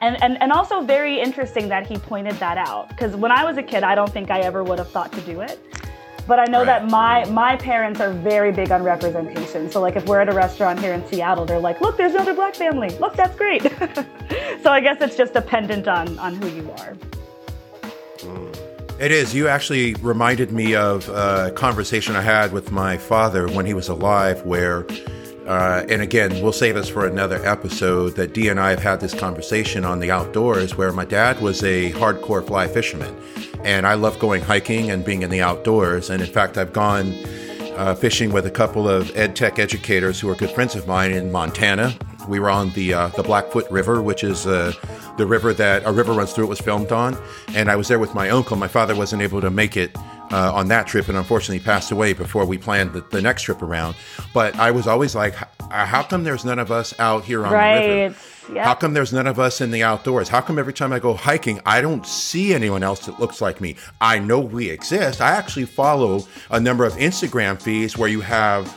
And, 0.00 0.20
and, 0.22 0.40
and 0.42 0.52
also 0.52 0.80
very 0.80 1.20
interesting 1.20 1.68
that 1.68 1.86
he 1.86 1.96
pointed 1.96 2.34
that 2.36 2.58
out. 2.58 2.88
Because 2.88 3.14
when 3.14 3.30
I 3.30 3.44
was 3.44 3.56
a 3.56 3.62
kid, 3.62 3.84
I 3.84 3.94
don't 3.94 4.10
think 4.10 4.30
I 4.30 4.40
ever 4.40 4.64
would 4.64 4.78
have 4.78 4.90
thought 4.90 5.12
to 5.12 5.20
do 5.20 5.40
it. 5.40 5.60
But 6.26 6.38
I 6.38 6.44
know 6.44 6.58
Right. 6.58 6.66
that 6.66 6.88
my 6.88 7.24
my 7.26 7.56
parents 7.56 8.00
are 8.00 8.10
very 8.12 8.52
big 8.52 8.70
on 8.70 8.82
representation. 8.82 9.70
So 9.70 9.80
like 9.80 9.96
if 9.96 10.06
we're 10.06 10.20
at 10.20 10.28
a 10.28 10.32
restaurant 10.32 10.78
here 10.80 10.92
in 10.94 11.04
Seattle, 11.08 11.44
they're 11.44 11.58
like, 11.58 11.80
"Look, 11.80 11.96
there's 11.96 12.14
another 12.14 12.34
black 12.34 12.54
family. 12.54 12.90
Look, 13.00 13.14
that's 13.16 13.36
great." 13.36 13.62
so 14.62 14.70
I 14.70 14.80
guess 14.80 14.98
it's 15.00 15.16
just 15.16 15.32
dependent 15.34 15.88
on 15.88 16.18
on 16.18 16.34
who 16.36 16.48
you 16.48 16.70
are. 16.78 16.94
It 19.00 19.10
is. 19.10 19.34
You 19.34 19.48
actually 19.48 19.94
reminded 19.94 20.52
me 20.52 20.76
of 20.76 21.08
a 21.08 21.50
conversation 21.56 22.14
I 22.14 22.20
had 22.20 22.52
with 22.52 22.70
my 22.70 22.96
father 22.96 23.48
when 23.48 23.66
he 23.66 23.74
was 23.74 23.88
alive, 23.88 24.42
where, 24.46 24.86
uh, 25.46 25.84
and 25.88 26.02
again, 26.02 26.30
we'll 26.42 26.52
save 26.52 26.74
this 26.74 26.88
for 26.88 27.06
another 27.06 27.44
episode, 27.44 28.14
that 28.16 28.32
Dee 28.32 28.48
and 28.48 28.60
I 28.60 28.70
have 28.70 28.82
had 28.82 29.00
this 29.00 29.14
conversation 29.14 29.84
on 29.84 30.00
the 30.00 30.10
outdoors 30.10 30.76
where 30.76 30.92
my 30.92 31.04
dad 31.04 31.40
was 31.40 31.62
a 31.62 31.92
hardcore 31.92 32.46
fly 32.46 32.68
fisherman. 32.68 33.14
And 33.64 33.86
I 33.86 33.94
love 33.94 34.18
going 34.18 34.42
hiking 34.42 34.90
and 34.90 35.04
being 35.04 35.22
in 35.22 35.30
the 35.30 35.42
outdoors. 35.42 36.10
And 36.10 36.20
in 36.20 36.28
fact, 36.28 36.58
I've 36.58 36.72
gone 36.72 37.12
uh, 37.76 37.94
fishing 37.94 38.32
with 38.32 38.46
a 38.46 38.50
couple 38.50 38.88
of 38.88 39.16
ed 39.16 39.34
tech 39.34 39.58
educators 39.58 40.20
who 40.20 40.28
are 40.28 40.34
good 40.34 40.50
friends 40.50 40.74
of 40.74 40.86
mine 40.86 41.12
in 41.12 41.32
Montana. 41.32 41.94
We 42.28 42.38
were 42.38 42.50
on 42.50 42.70
the 42.70 42.94
uh, 42.94 43.08
the 43.08 43.22
Blackfoot 43.22 43.68
River, 43.70 44.00
which 44.00 44.22
is 44.22 44.46
uh, 44.46 44.72
the 45.16 45.26
river 45.26 45.52
that 45.54 45.82
a 45.84 45.92
river 45.92 46.12
runs 46.12 46.32
through. 46.32 46.44
It 46.44 46.48
was 46.48 46.60
filmed 46.60 46.92
on, 46.92 47.16
and 47.48 47.68
I 47.68 47.74
was 47.74 47.88
there 47.88 47.98
with 47.98 48.14
my 48.14 48.30
uncle. 48.30 48.56
My 48.56 48.68
father 48.68 48.94
wasn't 48.94 49.22
able 49.22 49.40
to 49.40 49.50
make 49.50 49.76
it 49.76 49.96
uh, 50.32 50.52
on 50.52 50.68
that 50.68 50.86
trip, 50.86 51.08
and 51.08 51.16
unfortunately 51.16 51.62
passed 51.64 51.90
away 51.92 52.12
before 52.12 52.44
we 52.44 52.58
planned 52.58 52.92
the, 52.92 53.00
the 53.02 53.20
next 53.22 53.42
trip 53.42 53.62
around. 53.62 53.94
But 54.32 54.56
I 54.56 54.70
was 54.70 54.86
always 54.86 55.14
like, 55.14 55.34
how 55.70 56.02
come 56.02 56.24
there's 56.24 56.44
none 56.44 56.58
of 56.58 56.70
us 56.70 56.98
out 56.98 57.24
here 57.24 57.44
on 57.44 57.52
the 57.52 57.56
river? 57.56 58.16
yeah. 58.52 58.64
How 58.64 58.74
come 58.74 58.94
there's 58.94 59.12
none 59.12 59.26
of 59.26 59.38
us 59.38 59.60
in 59.60 59.70
the 59.70 59.82
outdoors? 59.82 60.28
How 60.28 60.40
come 60.40 60.58
every 60.58 60.72
time 60.72 60.92
I 60.92 60.98
go 60.98 61.14
hiking, 61.14 61.60
I 61.64 61.80
don't 61.80 62.06
see 62.06 62.54
anyone 62.54 62.82
else 62.82 63.06
that 63.06 63.20
looks 63.20 63.40
like 63.40 63.60
me? 63.60 63.76
I 64.00 64.18
know 64.18 64.40
we 64.40 64.70
exist. 64.70 65.20
I 65.20 65.30
actually 65.30 65.66
follow 65.66 66.26
a 66.50 66.58
number 66.58 66.84
of 66.84 66.94
Instagram 66.94 67.60
feeds 67.60 67.96
where 67.96 68.08
you 68.08 68.20
have 68.20 68.74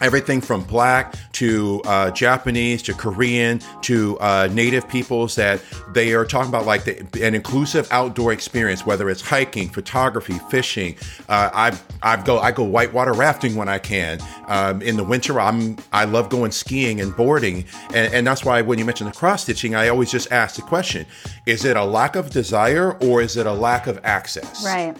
everything 0.00 0.40
from 0.40 0.62
black 0.62 1.14
to 1.32 1.80
uh, 1.84 2.10
Japanese 2.10 2.82
to 2.82 2.94
Korean 2.94 3.60
to 3.82 4.18
uh, 4.20 4.48
native 4.52 4.88
peoples 4.88 5.34
that 5.34 5.60
they 5.92 6.12
are 6.12 6.24
talking 6.24 6.48
about 6.48 6.66
like 6.66 6.84
the, 6.84 6.98
an 7.22 7.34
inclusive 7.34 7.88
outdoor 7.90 8.32
experience, 8.32 8.86
whether 8.86 9.10
it's 9.10 9.20
hiking, 9.20 9.68
photography, 9.68 10.38
fishing. 10.50 10.96
Uh, 11.28 11.50
I 11.52 11.78
I 12.02 12.22
go 12.22 12.38
I 12.38 12.52
go 12.52 12.64
whitewater 12.64 13.12
rafting 13.12 13.56
when 13.56 13.68
I 13.68 13.78
can. 13.78 14.20
Um, 14.46 14.82
in 14.82 14.96
the 14.96 15.04
winter, 15.04 15.40
I'm 15.40 15.76
I 15.92 16.04
love 16.04 16.28
going 16.28 16.52
skiing 16.52 17.00
and 17.00 17.14
boarding, 17.14 17.64
and, 17.94 18.12
and 18.14 18.26
that's 18.26 18.44
why 18.44 18.62
when 18.62 18.78
you 18.78 18.84
mention 18.84 19.06
the 19.06 19.12
cross 19.12 19.42
stitching, 19.42 19.74
I 19.74 19.88
always 19.88 20.10
just 20.10 20.30
ask 20.32 20.56
the 20.56 20.62
question: 20.62 21.06
Is 21.46 21.64
it 21.64 21.76
a 21.76 21.84
lack 21.84 22.16
of 22.16 22.30
desire 22.30 22.92
or 22.98 23.22
is 23.22 23.36
it 23.36 23.46
a 23.46 23.52
lack 23.52 23.86
of 23.86 24.00
access? 24.04 24.64
Right. 24.64 24.96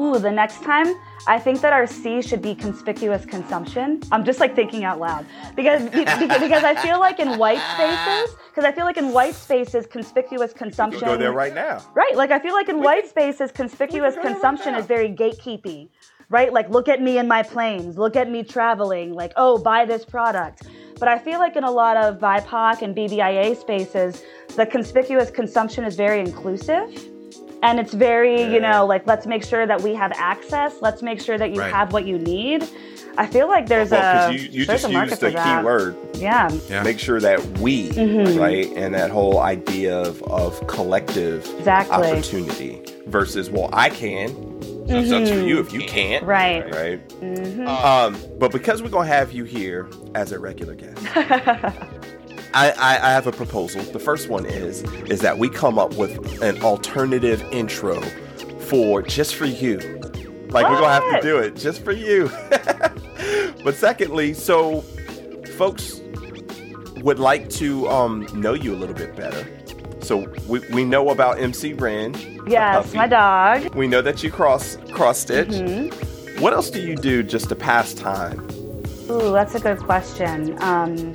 Ooh, 0.00 0.18
the 0.18 0.30
next 0.30 0.62
time 0.62 0.94
I 1.26 1.38
think 1.38 1.60
that 1.60 1.72
our 1.72 1.86
C 1.86 2.22
should 2.22 2.40
be 2.40 2.54
conspicuous 2.54 3.26
consumption. 3.26 4.00
I'm 4.12 4.24
just 4.24 4.38
like 4.38 4.54
thinking 4.54 4.84
out 4.84 5.00
loud 5.00 5.26
because 5.56 5.82
because, 5.90 6.64
I 6.64 6.74
feel 6.80 7.00
like 7.00 7.18
in 7.18 7.38
white 7.38 7.60
spaces 7.74 8.36
because 8.48 8.64
I 8.64 8.72
feel 8.72 8.84
like 8.84 8.96
in 8.96 9.12
white 9.12 9.34
spaces 9.34 9.86
conspicuous 9.86 10.52
consumption. 10.52 11.06
Go 11.06 11.16
there 11.16 11.32
right 11.32 11.54
now. 11.54 11.84
Right, 11.94 12.16
like 12.16 12.30
I 12.30 12.38
feel 12.38 12.54
like 12.54 12.68
in 12.68 12.80
white 12.80 13.08
spaces 13.08 13.50
conspicuous 13.50 14.14
consumption 14.22 14.74
is 14.74 14.86
very 14.86 15.10
gatekeepy. 15.10 15.88
Right, 16.30 16.52
like 16.52 16.68
look 16.68 16.88
at 16.88 17.02
me 17.02 17.18
in 17.18 17.26
my 17.26 17.42
planes, 17.42 17.98
look 17.98 18.14
at 18.14 18.30
me 18.30 18.42
traveling, 18.42 19.14
like 19.14 19.32
oh 19.36 19.58
buy 19.58 19.84
this 19.84 20.04
product. 20.04 20.62
But 20.98 21.08
I 21.08 21.18
feel 21.18 21.38
like 21.38 21.56
in 21.56 21.64
a 21.64 21.70
lot 21.70 21.96
of 21.96 22.18
BIPOC 22.18 22.82
and 22.82 22.96
BBIA 22.96 23.56
spaces, 23.56 24.22
the 24.56 24.66
conspicuous 24.66 25.30
consumption 25.30 25.84
is 25.84 25.94
very 25.94 26.20
inclusive 26.20 27.08
and 27.62 27.80
it's 27.80 27.92
very 27.94 28.42
you 28.42 28.60
know 28.60 28.86
like 28.86 29.06
let's 29.06 29.26
make 29.26 29.44
sure 29.44 29.66
that 29.66 29.80
we 29.82 29.94
have 29.94 30.12
access 30.14 30.74
let's 30.80 31.02
make 31.02 31.20
sure 31.20 31.36
that 31.38 31.52
you 31.54 31.60
Right. 31.60 31.72
have 31.72 31.92
what 31.92 32.06
you 32.06 32.18
need 32.18 32.68
i 33.16 33.26
feel 33.26 33.48
like 33.48 33.66
there's 33.66 33.90
Well, 33.90 34.30
a 34.30 34.32
you, 34.32 34.38
you 34.38 34.64
there's 34.66 34.82
just 34.82 34.84
a 34.92 34.94
market 34.94 35.20
used 35.22 35.36
that. 35.36 35.60
key 35.60 35.64
word. 35.64 35.96
yeah 36.14 36.48
Yeah. 36.68 36.82
Make 36.84 36.98
sure 37.00 37.20
that 37.20 37.44
we, 37.58 37.88
Mm-hmm. 37.90 38.38
right, 38.38 38.66
and 38.76 38.94
that 38.94 39.10
whole 39.10 39.38
idea 39.40 39.96
of, 39.98 40.22
of 40.24 40.64
collective 40.68 41.44
Exactly. 41.58 41.94
opportunity 42.12 42.82
versus, 43.06 43.50
well, 43.50 43.70
I 43.72 43.88
can. 43.90 44.28
So 44.88 44.94
it's 44.96 45.12
up 45.12 45.24
to 45.24 45.46
you 45.46 45.58
if 45.60 45.72
you 45.72 45.80
can't. 45.80 46.22
Mm-hmm. 46.24 46.30
Right. 46.30 47.08
Mm-hmm. 47.20 47.60
Right. 47.62 47.68
Um, 47.68 48.16
but 48.38 48.52
because 48.52 48.82
we're 48.82 48.88
gonna 48.88 49.06
have 49.08 49.32
you 49.32 49.44
here 49.44 49.88
as 50.14 50.32
a 50.32 50.38
regular 50.38 50.74
guest, 50.74 51.04
I, 52.54 52.70
I, 52.70 52.92
I 52.94 53.10
have 53.12 53.26
a 53.26 53.32
proposal. 53.32 53.82
The 53.82 53.98
first 53.98 54.28
one 54.28 54.46
is 54.46 54.82
is 55.10 55.20
that 55.20 55.38
we 55.38 55.48
come 55.48 55.78
up 55.78 55.94
with 55.94 56.42
an 56.42 56.60
alternative 56.62 57.42
intro 57.52 58.00
for 58.60 59.02
just 59.02 59.34
for 59.34 59.46
you. 59.46 59.78
Like 60.50 60.68
we're 60.68 60.80
gonna 60.80 60.88
have 60.88 61.20
to 61.20 61.20
do 61.22 61.38
it 61.38 61.56
just 61.56 61.84
for 61.84 61.92
you. 61.92 62.30
but 63.64 63.74
secondly, 63.74 64.32
so 64.32 64.80
folks 65.56 66.00
would 67.02 67.18
like 67.18 67.48
to 67.50 67.88
um, 67.88 68.26
know 68.34 68.54
you 68.54 68.74
a 68.74 68.76
little 68.76 68.94
bit 68.94 69.14
better. 69.14 69.46
So 70.00 70.28
we, 70.46 70.60
we 70.70 70.84
know 70.84 71.10
about 71.10 71.38
MC 71.38 71.74
Ren. 71.74 72.14
yes 72.46 72.94
my 72.94 73.06
dog 73.06 73.74
We 73.74 73.86
know 73.86 74.00
that 74.00 74.22
you 74.22 74.30
cross 74.30 74.78
cross 74.90 75.18
stitch. 75.18 75.48
Mm-hmm. 75.48 76.40
What 76.40 76.52
else 76.52 76.70
do 76.70 76.80
you 76.80 76.96
do 76.96 77.22
just 77.22 77.48
to 77.50 77.56
pass 77.56 77.92
time? 77.94 78.48
ooh 79.10 79.32
that's 79.32 79.54
a 79.54 79.60
good 79.60 79.78
question 79.78 80.56
um, 80.62 81.14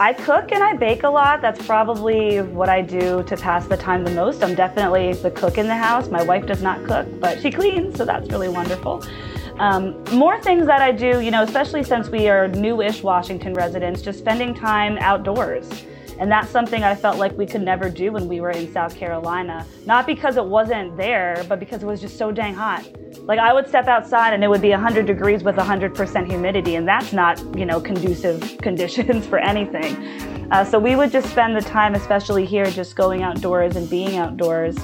i 0.00 0.12
cook 0.12 0.52
and 0.52 0.62
i 0.62 0.74
bake 0.74 1.02
a 1.04 1.08
lot. 1.08 1.40
That's 1.40 1.64
probably 1.66 2.40
what 2.42 2.68
i 2.68 2.80
do 2.80 3.22
to 3.24 3.36
pass 3.36 3.66
the 3.66 3.76
time 3.76 4.04
the 4.04 4.10
most. 4.10 4.42
I'm 4.42 4.54
definitely 4.54 5.12
the 5.14 5.30
cook 5.30 5.58
in 5.58 5.66
the 5.66 5.76
house. 5.76 6.08
My 6.08 6.22
wife 6.22 6.46
does 6.46 6.62
not 6.62 6.84
cook 6.84 7.06
but 7.20 7.40
she 7.40 7.50
cleans 7.58 7.96
so 7.96 8.04
that's 8.04 8.28
really 8.30 8.48
wonderful. 8.48 9.04
Um, 9.58 10.02
more 10.12 10.40
things 10.40 10.66
that 10.66 10.82
I 10.82 10.90
do, 10.90 11.20
you 11.20 11.30
know, 11.30 11.44
especially 11.44 11.84
since 11.84 12.08
we 12.08 12.28
are 12.28 12.48
newish 12.48 13.04
Washington 13.04 13.54
residents, 13.54 14.02
just 14.02 14.18
spending 14.18 14.52
time 14.52 14.98
outdoors. 14.98 15.84
And 16.18 16.30
that's 16.30 16.48
something 16.48 16.84
I 16.84 16.94
felt 16.94 17.18
like 17.18 17.36
we 17.36 17.46
could 17.46 17.62
never 17.62 17.90
do 17.90 18.12
when 18.12 18.28
we 18.28 18.40
were 18.40 18.50
in 18.50 18.72
South 18.72 18.96
Carolina. 18.96 19.66
Not 19.86 20.06
because 20.06 20.36
it 20.36 20.44
wasn't 20.44 20.96
there, 20.96 21.44
but 21.48 21.58
because 21.58 21.82
it 21.82 21.86
was 21.86 22.00
just 22.00 22.16
so 22.16 22.30
dang 22.30 22.54
hot. 22.54 22.86
Like 23.20 23.38
I 23.38 23.52
would 23.52 23.68
step 23.68 23.88
outside 23.88 24.32
and 24.32 24.44
it 24.44 24.48
would 24.48 24.62
be 24.62 24.70
100 24.70 25.06
degrees 25.06 25.42
with 25.42 25.56
100% 25.56 26.26
humidity, 26.26 26.76
and 26.76 26.86
that's 26.86 27.12
not, 27.12 27.40
you 27.56 27.66
know, 27.66 27.80
conducive 27.80 28.58
conditions 28.62 29.26
for 29.26 29.38
anything. 29.38 29.96
Uh, 30.50 30.64
so 30.64 30.78
we 30.78 30.94
would 30.94 31.10
just 31.10 31.28
spend 31.30 31.56
the 31.56 31.60
time, 31.60 31.94
especially 31.94 32.44
here, 32.44 32.66
just 32.66 32.96
going 32.96 33.22
outdoors 33.22 33.76
and 33.76 33.88
being 33.88 34.16
outdoors. 34.16 34.76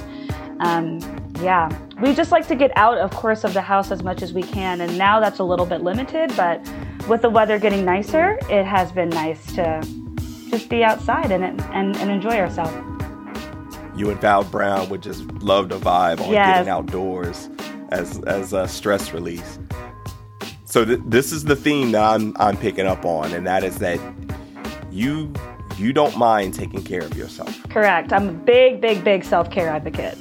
Um, 0.59 0.99
yeah, 1.41 1.69
we 2.01 2.13
just 2.13 2.31
like 2.31 2.47
to 2.47 2.55
get 2.55 2.71
out, 2.75 2.97
of 2.97 3.11
course, 3.11 3.43
of 3.43 3.53
the 3.53 3.61
house 3.61 3.91
as 3.91 4.03
much 4.03 4.21
as 4.21 4.33
we 4.33 4.43
can, 4.43 4.81
and 4.81 4.97
now 4.97 5.19
that's 5.19 5.39
a 5.39 5.43
little 5.43 5.65
bit 5.65 5.81
limited. 5.81 6.35
But 6.35 6.61
with 7.07 7.21
the 7.21 7.29
weather 7.29 7.57
getting 7.57 7.85
nicer, 7.85 8.37
it 8.49 8.65
has 8.65 8.91
been 8.91 9.09
nice 9.09 9.53
to 9.53 9.81
just 10.51 10.69
be 10.69 10.83
outside 10.83 11.31
and 11.31 11.43
and, 11.43 11.95
and 11.97 12.11
enjoy 12.11 12.37
ourselves. 12.37 12.73
You 13.95 14.09
and 14.09 14.21
Val 14.21 14.43
Brown 14.43 14.89
would 14.89 15.01
just 15.01 15.23
love 15.41 15.69
to 15.69 15.77
vibe 15.77 16.21
on 16.21 16.31
Yes. 16.31 16.57
getting 16.57 16.69
outdoors 16.69 17.49
as 17.89 18.19
as 18.23 18.53
a 18.53 18.67
stress 18.67 19.13
release. 19.13 19.59
So 20.65 20.85
th- 20.85 21.01
this 21.05 21.31
is 21.31 21.43
the 21.45 21.55
theme 21.55 21.91
that 21.93 22.03
I'm 22.03 22.35
I'm 22.39 22.55
picking 22.57 22.85
up 22.85 23.03
on, 23.05 23.33
and 23.33 23.45
that 23.47 23.63
is 23.63 23.77
that 23.79 23.99
you 24.91 25.33
you 25.77 25.91
don't 25.93 26.15
mind 26.17 26.53
taking 26.53 26.83
care 26.83 27.01
of 27.01 27.17
yourself. 27.17 27.61
Correct. 27.69 28.13
I'm 28.13 28.29
a 28.29 28.33
big, 28.33 28.81
big, 28.81 29.03
big 29.03 29.23
self 29.23 29.49
care 29.49 29.69
advocate. 29.69 30.17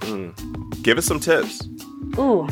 Mm. 0.00 0.82
Give 0.82 0.98
us 0.98 1.06
some 1.06 1.20
tips. 1.20 1.66
Ooh, 2.18 2.46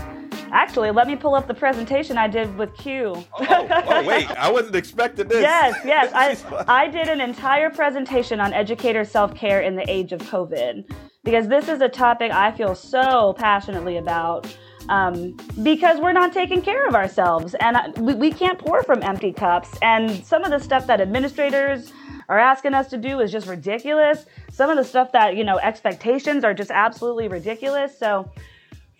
actually, 0.53 0.91
let 0.91 1.07
me 1.07 1.17
pull 1.17 1.35
up 1.35 1.47
the 1.47 1.55
presentation 1.55 2.19
I 2.19 2.29
did 2.29 2.57
with 2.57 2.75
Q. 2.77 3.13
Oh, 3.15 3.27
oh 3.41 4.05
wait, 4.05 4.31
I 4.33 4.51
wasn't 4.51 4.77
expecting 4.77 5.29
this. 5.29 5.43
Yes, 5.43 5.81
yes. 5.85 6.45
I. 6.69 6.85
I 6.85 6.89
did 6.89 7.09
an 7.09 7.21
entire 7.21 7.71
presentation 7.71 8.41
on 8.41 8.53
educator 8.53 9.05
self 9.05 9.35
care 9.35 9.61
in 9.61 9.77
the 9.77 9.89
age 9.91 10.13
of 10.13 10.21
COVID 10.23 10.91
because 11.25 11.49
this 11.49 11.69
is 11.69 11.81
a 11.81 11.89
topic 11.89 12.33
I 12.33 12.53
feel 12.53 12.75
so 12.75 13.35
passionately 13.35 13.97
about. 13.97 14.55
Um, 14.89 15.37
because 15.63 16.01
we're 16.01 16.15
not 16.15 16.33
taking 16.33 16.63
care 16.63 16.89
of 16.89 16.97
ourselves 16.97 17.55
and 17.61 17.77
I, 17.77 17.91
we, 17.91 18.15
we 18.15 18.33
can't 18.33 18.59
pour 18.59 18.83
from 18.83 19.03
empty 19.05 19.33
cups. 19.33 19.79
And 19.83 20.25
some 20.25 20.43
of 20.43 20.51
the 20.51 20.59
stuff 20.59 20.87
that 20.89 21.01
administrators 21.01 21.93
are 22.29 22.39
asking 22.39 22.75
us 22.75 22.89
to 22.89 22.97
do 22.97 23.21
is 23.21 23.31
just 23.31 23.47
ridiculous. 23.47 24.25
Some 24.51 24.71
of 24.71 24.77
the 24.77 24.85
stuff 24.85 25.13
that, 25.13 25.37
you 25.37 25.45
know, 25.45 25.59
expectations 25.59 26.45
are 26.45 26.55
just 26.55 26.71
absolutely 26.71 27.29
ridiculous. 27.29 27.97
So, 27.99 28.31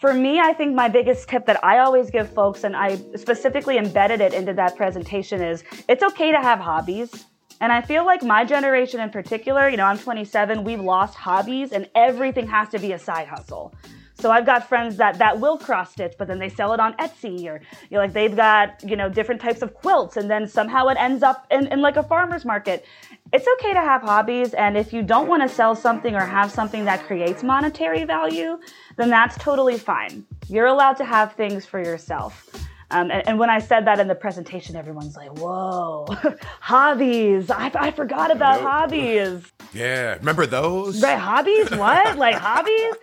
for 0.01 0.15
me, 0.15 0.41
I 0.41 0.55
think 0.55 0.75
my 0.75 0.89
biggest 0.89 1.29
tip 1.29 1.45
that 1.45 1.63
I 1.63 1.81
always 1.81 2.11
give 2.11 2.33
folks, 2.33 2.65
and 2.65 2.75
I 2.75 2.97
specifically 3.17 3.77
embedded 3.77 4.23
it 4.23 4.33
into 4.33 4.55
that 4.55 4.75
presentation, 4.75 5.43
is 5.43 5.63
it's 5.89 6.03
okay 6.03 6.33
to 6.33 6.39
have 6.39 6.59
hobbies. 6.59 7.27
And 7.61 7.71
I 7.71 7.83
feel 7.83 8.07
like 8.07 8.23
my 8.23 8.43
generation 8.43 9.01
in 9.01 9.11
particular, 9.11 9.69
you 9.69 9.77
know, 9.77 9.85
I'm 9.85 9.99
27, 9.99 10.65
we've 10.65 10.81
lost 10.81 11.15
hobbies 11.15 11.73
and 11.73 11.87
everything 11.95 12.47
has 12.47 12.71
to 12.71 12.79
be 12.79 12.93
a 12.93 12.99
side 12.99 13.29
hustle. 13.29 13.75
So 14.15 14.31
I've 14.31 14.47
got 14.47 14.69
friends 14.69 14.97
that 14.97 15.19
that 15.19 15.41
will 15.41 15.59
cross 15.59 15.93
stitch, 15.93 16.15
but 16.19 16.29
then 16.29 16.39
they 16.39 16.51
sell 16.51 16.73
it 16.73 16.81
on 16.81 16.93
Etsy, 16.95 17.47
or 17.47 17.61
you 17.89 17.97
know, 17.97 17.99
like 17.99 18.13
they've 18.13 18.37
got 18.37 18.83
you 18.87 18.95
know 18.95 19.09
different 19.09 19.41
types 19.41 19.63
of 19.63 19.73
quilts, 19.73 20.19
and 20.19 20.31
then 20.31 20.47
somehow 20.47 20.89
it 20.89 20.99
ends 20.99 21.23
up 21.23 21.47
in, 21.51 21.67
in 21.69 21.81
like 21.81 21.97
a 21.97 22.03
farmer's 22.03 22.45
market. 22.45 22.85
It's 23.33 23.47
okay 23.59 23.73
to 23.75 23.81
have 23.81 24.03
hobbies, 24.03 24.55
and 24.55 24.77
if 24.77 24.93
you 24.93 25.03
don't 25.03 25.29
want 25.29 25.43
to 25.43 25.49
sell 25.49 25.77
something 25.77 26.17
or 26.17 26.25
have 26.25 26.51
something 26.51 26.85
that 26.87 27.05
creates 27.07 27.45
monetary 27.45 28.03
value, 28.03 28.59
then 28.97 29.09
that's 29.09 29.37
totally 29.39 29.79
fine. 29.79 30.27
You're 30.49 30.67
allowed 30.67 30.95
to 30.95 31.05
have 31.05 31.35
things 31.35 31.65
for 31.65 31.81
yourself. 31.81 32.49
Um, 32.91 33.09
and, 33.13 33.27
and 33.29 33.39
when 33.39 33.49
I 33.49 33.61
said 33.61 33.87
that 33.87 34.01
in 34.01 34.09
the 34.09 34.17
presentation, 34.17 34.75
everyone's 34.75 35.15
like, 35.15 35.31
"Whoa, 35.39 36.07
hobbies! 36.61 37.49
I, 37.53 37.71
I 37.73 37.93
forgot 37.93 38.33
about 38.33 38.63
Nope. 38.63 38.69
hobbies." 38.69 39.53
Yeah, 39.73 40.15
remember 40.17 40.45
those? 40.47 41.01
Right, 41.01 41.17
hobbies? 41.19 41.71
What? 41.77 42.19
like 42.19 42.35
hobbies? 42.35 42.95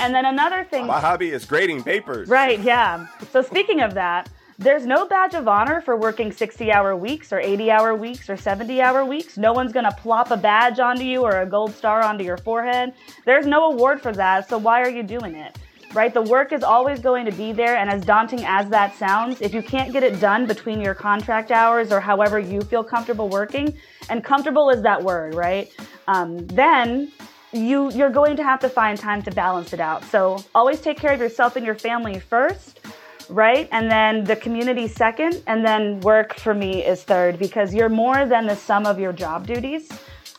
And 0.00 0.14
then 0.14 0.24
another 0.24 0.64
thing. 0.64 0.86
My 0.86 0.98
hobby 0.98 1.28
is 1.30 1.44
grading 1.44 1.82
papers. 1.82 2.30
Right, 2.30 2.58
yeah. 2.60 3.06
So 3.32 3.42
speaking 3.42 3.80
of 3.82 3.92
that, 3.94 4.30
there's 4.58 4.86
no 4.86 5.06
badge 5.06 5.34
of 5.34 5.48
honor 5.48 5.80
for 5.80 5.96
working 5.96 6.30
60 6.30 6.70
hour 6.70 6.94
weeks 6.94 7.32
or 7.32 7.40
80 7.40 7.70
hour 7.70 7.94
weeks 7.94 8.30
or 8.30 8.36
70 8.36 8.80
hour 8.80 9.04
weeks. 9.04 9.36
No 9.36 9.52
one's 9.52 9.72
gonna 9.72 9.94
plop 9.98 10.30
a 10.30 10.36
badge 10.36 10.78
onto 10.78 11.02
you 11.02 11.22
or 11.22 11.40
a 11.40 11.46
gold 11.46 11.74
star 11.74 12.02
onto 12.02 12.24
your 12.24 12.36
forehead. 12.36 12.92
There's 13.24 13.46
no 13.46 13.72
award 13.72 14.00
for 14.00 14.12
that, 14.12 14.48
so 14.48 14.58
why 14.58 14.82
are 14.82 14.90
you 14.90 15.02
doing 15.02 15.34
it? 15.34 15.58
Right? 15.92 16.12
The 16.12 16.22
work 16.22 16.52
is 16.52 16.64
always 16.64 16.98
going 16.98 17.24
to 17.24 17.32
be 17.32 17.52
there, 17.52 17.76
and 17.76 17.88
as 17.88 18.04
daunting 18.04 18.44
as 18.44 18.68
that 18.70 18.96
sounds, 18.96 19.40
if 19.40 19.54
you 19.54 19.62
can't 19.62 19.92
get 19.92 20.02
it 20.02 20.18
done 20.20 20.44
between 20.44 20.80
your 20.80 20.94
contract 20.94 21.52
hours 21.52 21.92
or 21.92 22.00
however 22.00 22.40
you 22.40 22.62
feel 22.62 22.82
comfortable 22.82 23.28
working, 23.28 23.76
and 24.08 24.24
comfortable 24.24 24.70
is 24.70 24.82
that 24.82 25.00
word, 25.00 25.34
right? 25.36 25.72
Um, 26.08 26.46
then 26.48 27.12
you 27.52 27.92
you're 27.92 28.10
going 28.10 28.36
to 28.36 28.42
have 28.42 28.58
to 28.60 28.68
find 28.68 28.98
time 28.98 29.22
to 29.22 29.30
balance 29.30 29.72
it 29.72 29.80
out. 29.80 30.04
So 30.04 30.42
always 30.54 30.80
take 30.80 30.98
care 30.98 31.12
of 31.12 31.20
yourself 31.20 31.54
and 31.56 31.64
your 31.64 31.76
family 31.76 32.18
first. 32.18 32.80
Right? 33.28 33.68
And 33.72 33.90
then 33.90 34.24
the 34.24 34.36
community 34.36 34.88
second, 34.88 35.42
and 35.46 35.64
then 35.64 36.00
work 36.00 36.34
for 36.34 36.54
me 36.54 36.84
is 36.84 37.02
third 37.02 37.38
because 37.38 37.74
you're 37.74 37.88
more 37.88 38.26
than 38.26 38.46
the 38.46 38.56
sum 38.56 38.86
of 38.86 38.98
your 38.98 39.12
job 39.12 39.46
duties. 39.46 39.88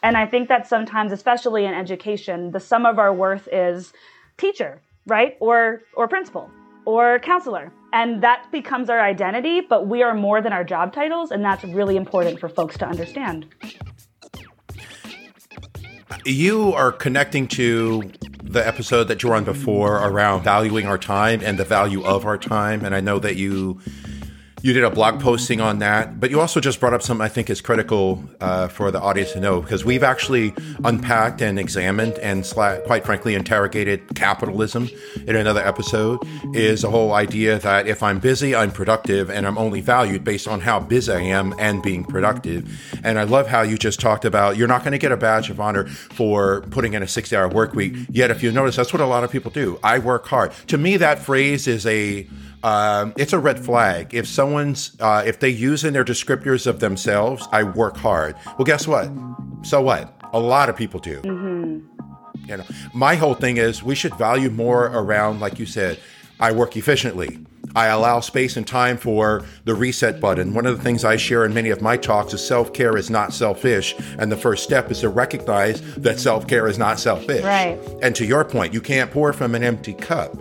And 0.04 0.16
I 0.16 0.26
think 0.26 0.50
that 0.50 0.68
sometimes, 0.68 1.12
especially 1.12 1.66
in 1.66 1.74
education, 1.74 2.52
the 2.52 2.60
sum 2.60 2.86
of 2.86 3.00
our 3.00 3.14
worth 3.14 3.48
is 3.52 3.94
teacher, 4.38 4.82
right? 5.08 5.36
Or 5.40 5.82
or 5.96 6.08
principal 6.08 6.52
or 6.86 7.20
counselor. 7.20 7.72
And 7.92 8.22
that 8.24 8.52
becomes 8.52 8.90
our 8.90 9.00
identity, 9.00 9.62
but 9.62 9.88
we 9.88 10.04
are 10.04 10.14
more 10.14 10.42
than 10.42 10.54
our 10.54 10.64
job 10.64 10.94
titles, 10.94 11.32
and 11.32 11.44
that's 11.44 11.64
really 11.64 11.96
important 11.96 12.40
for 12.40 12.50
folks 12.50 12.78
to 12.80 12.86
understand. 12.86 13.48
You 16.24 16.74
are 16.74 16.92
connecting 16.92 17.48
to 17.50 18.12
the 18.44 18.66
episode 18.66 19.06
that 19.06 19.22
you 19.22 19.30
were 19.30 19.36
on 19.36 19.44
before 19.44 19.96
around 19.98 20.44
valuing 20.44 20.86
our 20.86 20.98
time 20.98 21.42
and 21.44 21.58
the 21.58 21.66
value 21.66 22.04
of 22.04 22.26
our 22.26 22.38
time. 22.38 22.86
And 22.86 22.96
I 22.96 23.02
know 23.02 23.20
that 23.20 23.36
you 23.36 23.80
you 24.66 24.74
did 24.74 24.84
a 24.84 24.90
blog 24.90 25.22
posting 25.22 25.62
on 25.62 25.78
that, 25.78 26.20
but 26.20 26.32
you 26.32 26.42
also 26.42 26.60
just 26.60 26.80
brought 26.80 26.92
up 26.92 27.04
something 27.04 27.24
I 27.24 27.28
think 27.28 27.52
is 27.52 27.62
critical 27.62 28.24
uh, 28.42 28.68
for 28.68 28.90
the 28.90 29.00
audience 29.00 29.34
to 29.34 29.40
know 29.40 29.62
because 29.62 29.86
we've 29.86 30.02
actually 30.02 30.56
unpacked 30.84 31.40
and 31.44 31.60
examined 31.60 32.14
and, 32.18 32.44
quite 32.44 33.06
frankly, 33.06 33.36
interrogated 33.36 34.16
capitalism 34.16 34.90
in 35.28 35.36
another 35.36 35.62
episode. 35.62 36.18
Is 36.56 36.82
the 36.82 36.90
whole 36.90 37.14
idea 37.14 37.60
that 37.60 37.86
if 37.86 38.02
I'm 38.02 38.18
busy, 38.18 38.56
I'm 38.56 38.72
productive, 38.72 39.30
and 39.30 39.46
I'm 39.46 39.60
only 39.60 39.82
valued 39.82 40.24
based 40.24 40.48
on 40.48 40.62
how 40.62 40.80
busy 40.80 41.12
I 41.12 41.20
am 41.20 41.54
and 41.60 41.84
being 41.84 42.04
productive. 42.04 42.68
And 43.04 43.20
I 43.20 43.24
love 43.24 43.46
how 43.46 43.62
you 43.62 43.78
just 43.78 44.00
talked 44.00 44.26
about 44.26 44.58
you're 44.58 44.68
not 44.68 44.82
going 44.82 44.94
to 44.94 44.98
get 44.98 45.12
a 45.12 45.18
badge 45.18 45.52
of 45.52 45.60
honor 45.60 45.86
for 45.86 46.62
putting 46.72 46.94
in 46.94 47.04
a 47.04 47.08
60 47.08 47.36
hour 47.36 47.48
work 47.48 47.76
week. 47.76 47.94
Yet, 48.10 48.32
if 48.32 48.42
you 48.42 48.52
notice, 48.52 48.78
that's 48.78 48.92
what 48.92 49.02
a 49.04 49.06
lot 49.06 49.24
of 49.24 49.30
people 49.30 49.52
do. 49.52 49.80
I 49.84 50.00
work 50.00 50.26
hard. 50.26 50.54
To 50.70 50.80
me, 50.80 50.98
that 50.98 51.20
phrase 51.20 51.68
is 51.68 51.86
a 51.86 52.28
um, 52.66 53.14
it's 53.16 53.32
a 53.32 53.38
red 53.38 53.60
flag. 53.60 54.16
If 54.16 54.28
someone's, 54.28 54.98
uh, 55.00 55.22
if 55.24 55.40
they 55.40 55.50
use 55.50 55.84
in 55.84 55.94
their 55.94 56.04
descriptors 56.04 56.66
of 56.66 56.80
themselves, 56.80 57.48
I 57.52 57.62
work 57.62 57.96
hard. 57.96 58.36
Well, 58.58 58.66
guess 58.66 58.88
what? 58.88 59.12
So 59.62 59.84
what? 59.84 60.12
A 60.34 60.40
lot 60.40 60.68
of 60.68 60.76
people 60.76 61.00
do. 61.00 61.22
Mm-hmm. 61.22 62.50
You 62.50 62.58
know, 62.58 62.64
my 62.92 63.14
whole 63.16 63.36
thing 63.36 63.58
is 63.58 63.84
we 63.84 63.94
should 63.94 64.16
value 64.16 64.50
more 64.50 64.86
around, 64.88 65.40
like 65.40 65.60
you 65.60 65.68
said, 65.68 66.00
I 66.40 66.54
work 66.54 66.76
efficiently. 66.76 67.40
I 67.76 67.88
allow 67.88 68.20
space 68.20 68.58
and 68.58 68.66
time 68.66 68.98
for 68.98 69.46
the 69.66 69.76
reset 69.76 70.20
button. 70.20 70.56
One 70.56 70.66
of 70.66 70.76
the 70.76 70.84
things 70.84 71.06
I 71.06 71.18
share 71.18 71.46
in 71.46 71.54
many 71.54 71.70
of 71.70 71.84
my 71.84 71.98
talks 71.98 72.34
is 72.34 72.46
self 72.46 72.74
care 72.74 72.98
is 72.98 73.12
not 73.12 73.32
selfish. 73.32 73.96
And 74.18 74.32
the 74.32 74.38
first 74.38 74.64
step 74.64 74.90
is 74.90 75.02
to 75.02 75.10
recognize 75.10 75.82
that 75.98 76.20
self 76.20 76.48
care 76.48 76.68
is 76.68 76.80
not 76.80 77.00
selfish. 77.00 77.44
Right. 77.44 77.78
And 78.02 78.16
to 78.16 78.26
your 78.26 78.44
point, 78.44 78.74
you 78.74 78.82
can't 78.82 79.12
pour 79.12 79.34
from 79.34 79.54
an 79.54 79.64
empty 79.64 79.94
cup. 79.94 80.36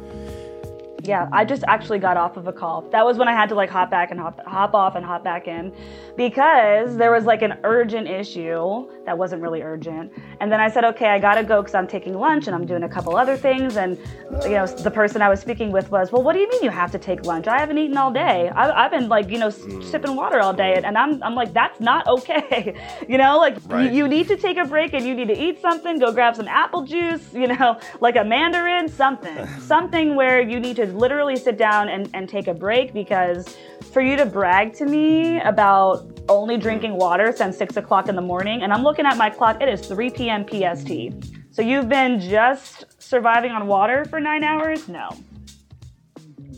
Yeah, 1.05 1.29
I 1.33 1.45
just 1.45 1.65
actually 1.69 1.99
got 1.99 2.17
off 2.17 2.37
of 2.37 2.47
a 2.49 2.53
call. 2.53 2.83
That 2.91 3.05
was 3.05 3.19
when 3.19 3.29
I 3.29 3.33
had 3.33 3.49
to 3.51 3.55
like 3.55 3.69
hop 3.69 3.91
back 3.91 4.11
and 4.11 4.19
hop 4.19 4.41
hop 4.47 4.75
off 4.75 4.95
and 4.97 5.05
hop 5.05 5.23
back 5.23 5.47
in 5.47 5.73
because 6.17 6.97
there 6.97 7.13
was 7.13 7.25
like 7.25 7.43
an 7.43 7.59
urgent 7.63 8.09
issue 8.09 8.89
that 9.05 9.17
wasn't 9.17 9.43
really 9.43 9.63
urgent. 9.63 10.13
And 10.41 10.51
then 10.51 10.61
I 10.61 10.71
said, 10.71 10.85
"Okay, 10.85 11.09
I 11.09 11.19
got 11.19 11.35
to 11.35 11.45
go 11.45 11.63
cuz 11.63 11.75
I'm 11.75 11.87
taking 11.87 12.15
lunch 12.15 12.47
and 12.47 12.57
I'm 12.57 12.65
doing 12.65 12.85
a 12.85 12.89
couple 12.89 13.17
other 13.17 13.37
things." 13.37 13.77
And 13.77 13.99
you 14.45 14.51
know, 14.51 14.67
the 14.67 14.91
person 14.91 15.21
I 15.21 15.29
was 15.29 15.41
speaking 15.41 15.73
with 15.73 15.91
was, 15.91 16.11
"Well, 16.11 16.23
what 16.23 16.33
do 16.33 16.39
you 16.39 16.49
mean 16.49 16.63
you 16.63 16.71
have 16.71 16.91
to 16.93 16.99
take 16.99 17.27
lunch? 17.27 17.49
I 17.49 17.59
haven't 17.59 17.77
eaten 17.77 17.97
all 17.99 18.11
day. 18.11 18.51
I've, 18.55 18.71
I've 18.71 18.91
been 18.91 19.09
like, 19.09 19.31
you 19.31 19.39
know, 19.39 19.49
mm. 19.49 19.85
sipping 19.85 20.17
water 20.17 20.41
all 20.41 20.55
day." 20.55 20.81
And 20.83 20.97
I'm 20.97 21.23
I'm 21.23 21.35
like, 21.35 21.53
"That's 21.53 21.81
not 21.81 22.07
okay." 22.07 22.75
you 23.09 23.19
know, 23.19 23.37
like 23.39 23.59
right. 23.67 23.93
you, 23.93 24.05
you 24.05 24.09
need 24.09 24.27
to 24.29 24.37
take 24.37 24.57
a 24.57 24.65
break 24.65 24.95
and 24.95 25.05
you 25.05 25.15
need 25.15 25.29
to 25.29 25.39
eat 25.39 25.61
something, 25.61 25.99
go 25.99 26.13
grab 26.13 26.35
some 26.37 26.49
apple 26.49 26.83
juice, 26.83 27.35
you 27.35 27.49
know, 27.49 27.79
like 28.01 28.17
a 28.17 28.25
mandarin, 28.25 28.89
something. 28.89 29.47
something 29.61 30.15
where 30.15 30.41
you 30.41 30.59
need 30.61 30.77
to 30.77 30.87
literally 30.95 31.37
sit 31.37 31.59
down 31.59 31.89
and, 31.89 32.09
and 32.15 32.29
take 32.29 32.47
a 32.47 32.55
break 32.55 32.93
because 32.93 33.57
for 33.93 34.01
you 34.01 34.17
to 34.17 34.27
brag 34.27 34.73
to 34.75 34.87
me 34.87 35.41
about 35.41 36.07
only 36.29 36.57
drinking 36.57 36.97
water 36.97 37.33
since 37.37 37.57
six 37.57 37.77
o'clock 37.77 38.09
in 38.09 38.17
the 38.17 38.23
morning, 38.23 38.63
and 38.63 38.73
I'm 38.73 38.83
looking 38.83 39.07
at 39.07 39.17
my 39.17 39.31
clock, 39.31 39.61
it 39.61 39.69
is 39.69 39.87
3 39.87 40.11
p.m. 40.11 40.47
PST. 40.47 40.91
So 41.51 41.63
you've 41.63 41.89
been 41.89 42.19
just 42.19 42.87
surviving 43.01 43.53
on 43.53 43.67
water 43.67 44.05
for 44.07 44.19
nine 44.19 44.43
hours? 44.43 44.89
No. 44.89 45.11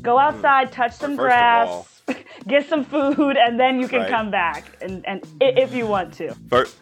Go 0.00 0.14
hmm. 0.14 0.20
outside, 0.20 0.72
touch 0.72 0.92
some 0.92 1.16
First 1.16 1.18
grass, 1.18 2.02
get 2.46 2.68
some 2.68 2.84
food, 2.84 3.36
and 3.36 3.58
then 3.58 3.80
you 3.80 3.88
can 3.88 4.00
right. 4.00 4.10
come 4.10 4.30
back 4.30 4.64
and, 4.80 5.06
and 5.06 5.24
if 5.40 5.74
you 5.74 5.86
want 5.86 6.14
to. 6.14 6.34
First, 6.48 6.76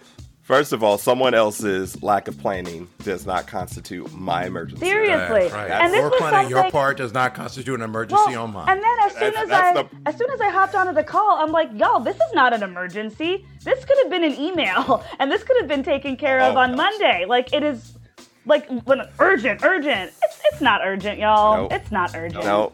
First 0.44 0.74
of 0.74 0.84
all, 0.84 0.98
someone 0.98 1.32
else's 1.32 2.02
lack 2.02 2.28
of 2.28 2.36
planning 2.36 2.86
does 3.02 3.24
not 3.24 3.46
constitute 3.46 4.12
my 4.12 4.44
emergency. 4.44 4.84
Seriously, 4.84 5.48
right. 5.48 5.70
and 5.70 5.90
this 5.90 6.00
your 6.00 6.10
was 6.10 6.20
planning 6.20 6.50
your 6.50 6.70
part 6.70 6.98
does 6.98 7.14
not 7.14 7.34
constitute 7.34 7.74
an 7.76 7.80
emergency 7.80 8.22
well, 8.26 8.42
on 8.42 8.52
mine. 8.52 8.68
And 8.68 8.82
then 8.82 8.96
as 9.04 9.12
soon 9.12 9.20
that's, 9.20 9.38
as 9.38 9.48
that's 9.48 9.78
I 9.78 9.82
the... 9.82 9.88
as 10.04 10.16
soon 10.18 10.30
as 10.30 10.42
I 10.42 10.50
hopped 10.50 10.74
onto 10.74 10.92
the 10.92 11.02
call, 11.02 11.38
I'm 11.38 11.50
like, 11.50 11.70
y'all, 11.72 11.98
this 11.98 12.16
is 12.16 12.32
not 12.34 12.52
an 12.52 12.62
emergency. 12.62 13.46
This 13.62 13.86
could 13.86 13.96
have 14.02 14.10
been 14.10 14.22
an 14.22 14.38
email, 14.38 15.02
and 15.18 15.32
this 15.32 15.42
could 15.42 15.56
have 15.56 15.66
been 15.66 15.82
taken 15.82 16.14
care 16.14 16.40
of 16.42 16.56
oh, 16.56 16.58
on 16.58 16.72
gosh. 16.72 16.76
Monday. 16.76 17.24
Like 17.26 17.54
it 17.54 17.62
is, 17.62 17.96
like 18.44 18.68
when 18.84 19.00
urgent, 19.20 19.64
urgent. 19.64 20.12
It's 20.22 20.40
it's 20.52 20.60
not 20.60 20.82
urgent, 20.84 21.20
y'all. 21.20 21.62
Nope. 21.62 21.72
It's 21.72 21.90
not 21.90 22.14
urgent. 22.14 22.44
No. 22.44 22.70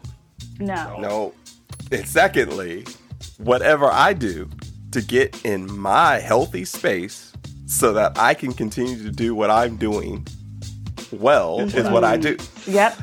No. 0.59 0.99
No. 0.99 1.33
And 1.89 2.05
secondly, 2.05 2.85
whatever 3.37 3.89
I 3.89 4.11
do 4.11 4.49
to 4.91 5.01
get 5.01 5.45
in 5.45 5.71
my 5.71 6.19
healthy 6.19 6.65
space 6.65 7.30
so 7.71 7.93
that 7.93 8.17
I 8.17 8.33
can 8.33 8.51
continue 8.51 9.01
to 9.01 9.11
do 9.11 9.33
what 9.33 9.49
I'm 9.49 9.77
doing 9.77 10.27
well 11.09 11.59
mm-hmm. 11.59 11.77
is 11.77 11.89
what 11.89 12.03
I 12.03 12.17
do. 12.17 12.37
Yep. 12.67 12.97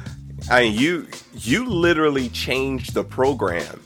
I 0.50 0.62
mean, 0.64 0.78
you 0.78 1.06
you 1.32 1.66
literally 1.66 2.28
changed 2.28 2.92
the 2.92 3.02
program. 3.02 3.80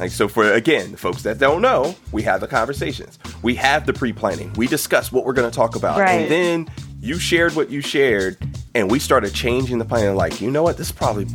Like 0.00 0.10
so, 0.10 0.26
for 0.26 0.52
again, 0.52 0.96
folks 0.96 1.22
that 1.22 1.38
don't 1.38 1.62
know, 1.62 1.94
we 2.10 2.22
have 2.22 2.40
the 2.40 2.48
conversations, 2.48 3.18
we 3.42 3.54
have 3.54 3.86
the 3.86 3.92
pre-planning, 3.92 4.52
we 4.54 4.66
discuss 4.66 5.12
what 5.12 5.24
we're 5.24 5.32
going 5.32 5.48
to 5.48 5.54
talk 5.54 5.76
about, 5.76 6.00
right. 6.00 6.22
and 6.22 6.30
then 6.30 6.68
you 7.00 7.18
shared 7.18 7.54
what 7.54 7.70
you 7.70 7.80
shared, 7.80 8.36
and 8.74 8.90
we 8.90 8.98
started 8.98 9.32
changing 9.32 9.78
the 9.78 9.84
plan. 9.84 10.16
Like, 10.16 10.40
you 10.40 10.50
know 10.50 10.64
what? 10.64 10.76
This 10.76 10.88
is 10.88 10.92
probably 10.92 11.26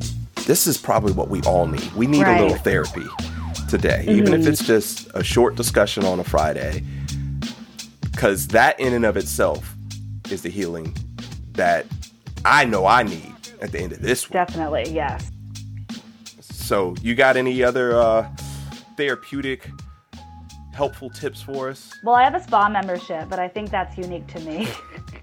this 0.46 0.68
is 0.68 0.78
probably 0.78 1.14
what 1.14 1.30
we 1.30 1.42
all 1.44 1.66
need. 1.66 1.94
We 1.94 2.08
need 2.08 2.24
right. 2.24 2.40
a 2.40 2.44
little 2.44 2.58
therapy 2.58 3.06
today, 3.70 4.04
mm-hmm. 4.06 4.20
even 4.20 4.34
if 4.34 4.42
mm-hmm. 4.42 4.50
it's 4.50 4.66
just 4.66 5.10
a 5.14 5.24
short 5.24 5.56
discussion 5.56 6.04
on 6.04 6.20
a 6.20 6.26
Friday 6.26 6.84
because 8.16 8.48
that 8.48 8.80
in 8.80 8.94
and 8.94 9.04
of 9.04 9.18
itself 9.18 9.76
is 10.32 10.42
the 10.42 10.50
healing 10.50 10.96
that 11.52 11.86
I 12.46 12.64
know 12.64 12.86
I 12.86 13.04
need 13.04 13.36
at 13.62 13.74
the 13.74 13.80
end 13.80 13.92
of 13.92 14.02
this 14.02 14.30
one. 14.30 14.34
Definitely, 14.34 14.90
yes. 14.90 15.30
So, 16.40 16.96
you 17.02 17.14
got 17.14 17.36
any 17.36 17.62
other 17.62 18.00
uh, 18.00 18.30
therapeutic, 18.96 19.70
helpful 20.74 21.10
tips 21.10 21.42
for 21.42 21.70
us? 21.70 21.92
Well, 22.06 22.16
I 22.16 22.24
have 22.24 22.36
a 22.36 22.42
spa 22.42 22.70
membership, 22.70 23.28
but 23.30 23.40
I 23.40 23.50
think 23.50 23.70
that's 23.70 23.98
unique 23.98 24.28
to 24.28 24.40
me. 24.40 24.70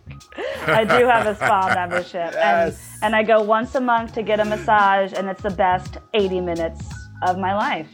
I 0.66 0.84
do 0.84 1.06
have 1.06 1.26
a 1.26 1.34
spa 1.34 1.72
membership, 1.74 2.32
yes. 2.34 2.78
and 2.96 3.04
and 3.04 3.16
I 3.16 3.22
go 3.22 3.40
once 3.42 3.74
a 3.74 3.80
month 3.80 4.12
to 4.14 4.22
get 4.22 4.38
a 4.38 4.44
massage, 4.44 5.14
and 5.14 5.28
it's 5.28 5.42
the 5.42 5.50
best 5.50 5.96
80 6.12 6.42
minutes 6.42 6.92
of 7.22 7.38
my 7.38 7.54
life 7.54 7.88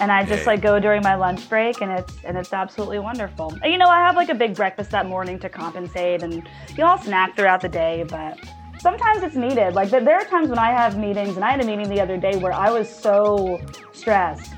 and 0.00 0.12
I 0.12 0.24
just 0.24 0.46
like 0.46 0.60
go 0.60 0.78
during 0.78 1.02
my 1.02 1.14
lunch 1.14 1.48
break, 1.48 1.80
and 1.80 1.90
it's 1.90 2.16
and 2.24 2.36
it's 2.36 2.52
absolutely 2.52 2.98
wonderful. 2.98 3.52
And, 3.62 3.72
you 3.72 3.78
know, 3.78 3.88
I 3.88 3.98
have 3.98 4.16
like 4.16 4.28
a 4.28 4.34
big 4.34 4.54
breakfast 4.54 4.90
that 4.90 5.06
morning 5.06 5.38
to 5.40 5.48
compensate, 5.48 6.22
and 6.22 6.34
you 6.34 6.78
know, 6.78 6.86
I'll 6.86 6.98
snack 6.98 7.36
throughout 7.36 7.60
the 7.60 7.68
day, 7.68 8.04
but 8.08 8.38
sometimes 8.80 9.22
it's 9.22 9.36
needed. 9.36 9.74
Like 9.74 9.90
there 9.90 10.16
are 10.16 10.24
times 10.24 10.48
when 10.48 10.58
I 10.58 10.72
have 10.72 10.98
meetings, 10.98 11.36
and 11.36 11.44
I 11.44 11.50
had 11.52 11.60
a 11.60 11.66
meeting 11.66 11.88
the 11.88 12.00
other 12.00 12.16
day 12.16 12.36
where 12.36 12.52
I 12.52 12.70
was 12.70 12.88
so 12.88 13.60
stressed 13.92 14.52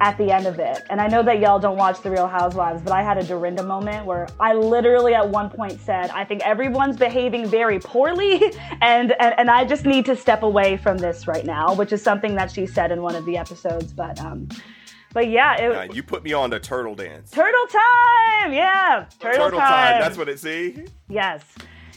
at 0.00 0.18
the 0.18 0.30
end 0.30 0.46
of 0.46 0.58
it. 0.58 0.84
And 0.90 1.00
I 1.00 1.08
know 1.08 1.22
that 1.22 1.40
y'all 1.40 1.58
don't 1.58 1.76
watch 1.76 2.02
The 2.02 2.10
Real 2.10 2.26
Housewives, 2.26 2.82
but 2.82 2.92
I 2.92 3.02
had 3.02 3.18
a 3.18 3.22
Dorinda 3.22 3.62
moment 3.62 4.04
where 4.04 4.28
I 4.38 4.52
literally 4.52 5.14
at 5.14 5.28
one 5.28 5.48
point 5.48 5.80
said, 5.80 6.10
I 6.10 6.24
think 6.24 6.42
everyone's 6.42 6.96
behaving 6.96 7.48
very 7.48 7.78
poorly 7.78 8.34
and, 8.82 9.12
and, 9.12 9.34
and 9.38 9.50
I 9.50 9.64
just 9.64 9.84
need 9.84 10.04
to 10.06 10.16
step 10.16 10.42
away 10.42 10.76
from 10.76 10.98
this 10.98 11.26
right 11.26 11.44
now, 11.44 11.74
which 11.74 11.92
is 11.92 12.02
something 12.02 12.34
that 12.36 12.50
she 12.50 12.66
said 12.66 12.92
in 12.92 13.02
one 13.02 13.14
of 13.14 13.24
the 13.24 13.38
episodes. 13.38 13.92
But 13.92 14.20
um, 14.20 14.48
but 15.16 15.30
yeah, 15.30 15.56
it, 15.56 15.94
you 15.94 16.02
put 16.02 16.22
me 16.22 16.34
on 16.34 16.50
the 16.50 16.60
turtle 16.60 16.94
dance. 16.94 17.30
Turtle 17.30 17.66
time, 17.68 18.52
yeah, 18.52 19.06
turtle, 19.18 19.44
turtle 19.44 19.58
time. 19.58 19.92
time. 19.94 20.00
That's 20.02 20.18
what 20.18 20.28
it. 20.28 20.38
See. 20.38 20.84
Yes, 21.08 21.42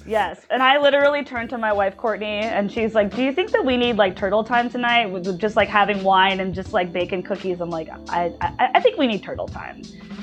yes. 0.06 0.46
And 0.50 0.64
I 0.64 0.78
literally 0.78 1.26
turned 1.26 1.50
to 1.50 1.58
my 1.58 1.74
wife 1.74 1.98
Courtney, 1.98 2.40
and 2.40 2.72
she's 2.72 2.96
like, 2.96 3.14
"Do 3.14 3.22
you 3.22 3.34
think 3.34 3.52
that 3.52 3.66
we 3.66 3.76
need 3.76 3.98
like 3.98 4.16
turtle 4.16 4.46
time 4.46 4.70
tonight 4.70 5.08
with 5.08 5.38
just 5.38 5.58
like 5.58 5.68
having 5.68 6.02
wine 6.02 6.40
and 6.40 6.56
just 6.56 6.72
like 6.72 6.94
bacon 6.94 7.22
cookies?" 7.22 7.60
I'm 7.60 7.70
like, 7.70 7.90
"I, 8.08 8.32
I, 8.40 8.70
I 8.76 8.80
think 8.80 8.98
we 8.98 9.06
need 9.06 9.22
turtle 9.22 9.50
time." 9.50 9.82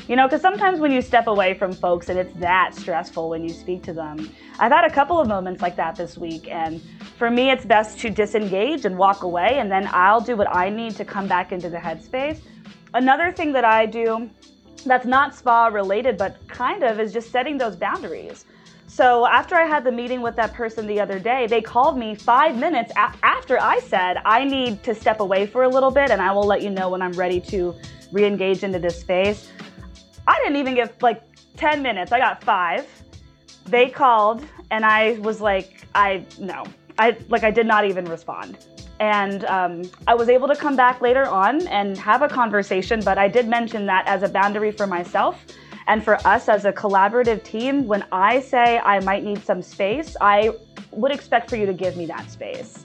You 0.09 0.17
know, 0.17 0.27
because 0.27 0.41
sometimes 0.41 0.81
when 0.81 0.91
you 0.91 1.03
step 1.03 1.27
away 1.27 1.53
from 1.53 1.73
folks 1.73 2.09
and 2.09 2.19
it's 2.19 2.33
that 2.41 2.75
stressful 2.75 3.29
when 3.29 3.43
you 3.43 3.51
speak 3.51 3.83
to 3.83 3.93
them. 3.93 4.31
I've 4.59 4.73
had 4.73 4.87
a 4.87 4.91
couple 4.91 5.21
of 5.21 5.29
moments 5.29 5.61
like 5.61 5.77
that 5.77 5.97
this 5.97 6.17
week, 6.17 6.49
and 6.49 6.81
for 7.19 7.29
me, 7.29 7.51
it's 7.51 7.67
best 7.67 7.99
to 7.99 8.09
disengage 8.09 8.87
and 8.87 8.97
walk 8.97 9.23
away, 9.23 9.59
and 9.59 9.71
then 9.71 9.87
I'll 9.93 10.23
do 10.23 10.35
what 10.35 10.49
I 10.57 10.71
need 10.71 10.97
to 10.97 11.05
come 11.05 11.27
back 11.29 11.53
into 11.53 11.69
the 11.69 11.77
headspace 11.77 12.39
Another 12.95 13.33
thing 13.33 13.53
that 13.53 13.65
I 13.65 13.87
do 13.87 14.31
that's 14.85 15.07
not 15.07 15.35
spa 15.35 15.67
related, 15.67 16.17
but 16.17 16.37
kind 16.49 16.83
of 16.85 17.01
is 17.01 17.13
just 17.13 17.31
setting 17.31 17.59
those 17.59 17.77
boundaries. 17.77 18.45
so 18.87 19.27
after 19.27 19.57
I 19.57 19.65
had 19.67 19.83
the 19.83 19.91
meeting 19.93 20.23
with 20.23 20.37
that 20.37 20.55
person 20.55 20.87
the 20.87 21.01
other 21.01 21.19
day, 21.19 21.47
they 21.49 21.61
called 21.61 21.99
me 21.99 22.15
five 22.15 22.57
minutes 22.57 22.93
a- 22.97 23.13
after 23.25 23.61
I 23.61 23.81
said, 23.81 24.19
I 24.25 24.45
need 24.45 24.83
to 24.85 24.95
step 24.95 25.19
away 25.21 25.45
for 25.47 25.65
a 25.65 25.69
little 25.69 25.91
bit 25.91 26.11
and 26.13 26.23
I 26.23 26.33
will 26.33 26.45
let 26.47 26.63
you 26.63 26.71
know 26.71 26.89
when 26.91 27.03
I'm 27.03 27.13
ready 27.13 27.41
to 27.53 27.75
re 28.13 28.25
engage 28.25 28.63
into 28.63 28.79
this 28.79 29.01
space. 29.01 29.51
I 30.27 30.39
didn't 30.43 30.57
even 30.57 30.75
give 30.77 30.91
like 31.03 31.21
10 31.57 31.83
minutes, 31.83 32.13
I 32.13 32.19
got 32.21 32.43
five. 32.45 32.87
They 33.67 33.91
called 33.91 34.45
and 34.71 34.85
I 34.87 35.19
was 35.19 35.41
like, 35.41 35.83
I, 35.95 36.25
no, 36.39 36.65
I, 36.99 37.17
like, 37.29 37.43
I 37.43 37.51
did 37.51 37.67
not 37.67 37.85
even 37.85 38.05
respond. 38.05 38.57
And 38.99 39.45
um, 39.45 39.83
I 40.07 40.15
was 40.15 40.29
able 40.29 40.49
to 40.49 40.57
come 40.57 40.77
back 40.77 41.01
later 41.01 41.27
on 41.27 41.67
and 41.69 41.99
have 41.99 42.23
a 42.23 42.29
conversation, 42.29 43.01
but 43.05 43.19
I 43.19 43.29
did 43.29 43.47
mention 43.47 43.87
that 43.87 44.07
as 44.07 44.23
a 44.23 44.29
boundary 44.29 44.73
for 44.73 44.87
myself 44.87 45.45
and 45.87 46.03
for 46.03 46.17
us 46.27 46.49
as 46.49 46.65
a 46.65 46.73
collaborative 46.73 47.43
team, 47.43 47.87
when 47.87 48.05
I 48.11 48.41
say 48.41 48.79
I 48.79 49.01
might 49.01 49.23
need 49.23 49.45
some 49.45 49.63
space, 49.63 50.17
I 50.21 50.51
would 50.91 51.13
expect 51.13 51.51
for 51.51 51.57
you 51.57 51.67
to 51.67 51.73
give 51.73 51.97
me 51.97 52.07
that 52.07 52.31
space 52.31 52.85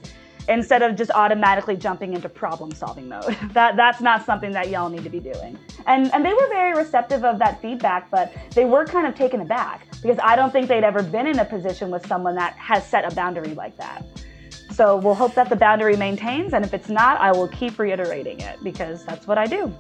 instead 0.50 0.82
of 0.82 0.96
just 0.96 1.12
automatically 1.12 1.76
jumping 1.76 2.14
into 2.14 2.28
problem 2.28 2.72
solving 2.72 3.08
mode. 3.08 3.38
that 3.54 3.76
that's 3.76 4.02
not 4.02 4.26
something 4.26 4.52
that 4.52 4.70
y'all 4.70 4.90
need 4.90 5.04
to 5.04 5.10
be 5.10 5.20
doing. 5.20 5.58
And 5.88 6.14
and 6.14 6.26
they 6.26 6.34
were 6.34 6.48
very 6.50 6.74
receptive 6.74 7.24
of 7.24 7.40
that 7.40 7.62
feedback, 7.62 8.10
but 8.12 8.34
they 8.52 8.66
were 8.66 8.86
kind 8.86 9.08
of 9.08 9.16
taken 9.16 9.42
aback 9.42 9.88
because 10.02 10.20
I 10.22 10.36
don't 10.36 10.52
think 10.52 10.68
they'd 10.68 10.84
ever 10.84 11.04
been 11.04 11.28
in 11.28 11.40
a 11.40 11.46
position 11.46 11.90
with 11.90 12.06
someone 12.06 12.36
that 12.36 12.54
has 12.56 12.86
set 12.86 13.10
a 13.10 13.16
boundary 13.16 13.54
like 13.54 13.78
that. 13.78 14.06
So 14.72 14.98
we'll 14.98 15.16
hope 15.16 15.36
that 15.36 15.50
the 15.50 15.56
boundary 15.56 15.98
maintains 15.98 16.54
and 16.54 16.64
if 16.64 16.74
it's 16.74 16.90
not, 16.90 17.20
I 17.20 17.32
will 17.32 17.48
keep 17.50 17.78
reiterating 17.78 18.40
it 18.40 18.64
because 18.64 19.04
that's 19.06 19.28
what 19.28 19.38
I 19.38 19.46
do 19.46 19.74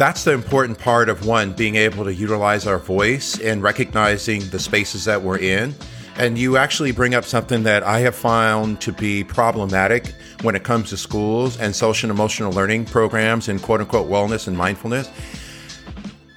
that's 0.00 0.24
the 0.24 0.32
important 0.32 0.78
part 0.78 1.10
of 1.10 1.26
one 1.26 1.52
being 1.52 1.74
able 1.74 2.04
to 2.04 2.14
utilize 2.14 2.66
our 2.66 2.78
voice 2.78 3.38
and 3.38 3.62
recognizing 3.62 4.40
the 4.48 4.58
spaces 4.58 5.04
that 5.04 5.20
we're 5.20 5.36
in. 5.36 5.74
And 6.16 6.38
you 6.38 6.56
actually 6.56 6.90
bring 6.92 7.14
up 7.14 7.22
something 7.22 7.64
that 7.64 7.82
I 7.82 7.98
have 7.98 8.14
found 8.14 8.80
to 8.80 8.92
be 8.92 9.22
problematic 9.24 10.14
when 10.40 10.54
it 10.54 10.64
comes 10.64 10.88
to 10.88 10.96
schools 10.96 11.58
and 11.58 11.76
social 11.76 12.08
and 12.08 12.18
emotional 12.18 12.50
learning 12.50 12.86
programs 12.86 13.50
and 13.50 13.60
quote 13.60 13.80
unquote 13.82 14.08
wellness 14.08 14.48
and 14.48 14.56
mindfulness. 14.56 15.10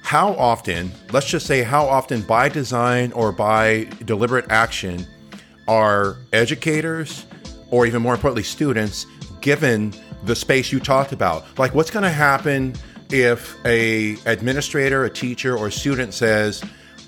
How 0.02 0.34
often, 0.34 0.92
let's 1.12 1.30
just 1.30 1.46
say, 1.46 1.62
how 1.62 1.86
often 1.86 2.20
by 2.20 2.50
design 2.50 3.12
or 3.12 3.32
by 3.32 3.84
deliberate 4.04 4.44
action 4.50 5.06
are 5.68 6.18
educators 6.32 7.26
or 7.70 7.86
even 7.86 8.02
more 8.02 8.14
importantly 8.14 8.42
students 8.42 9.06
given 9.40 9.92
the 10.24 10.34
space 10.36 10.72
you 10.72 10.80
talked 10.80 11.12
about? 11.12 11.44
Like, 11.58 11.74
what's 11.74 11.90
going 11.90 12.04
to 12.04 12.10
happen 12.10 12.74
if 13.10 13.56
a 13.64 14.16
administrator, 14.26 15.04
a 15.04 15.10
teacher, 15.10 15.56
or 15.56 15.68
a 15.68 15.72
student 15.72 16.14
says, 16.14 16.64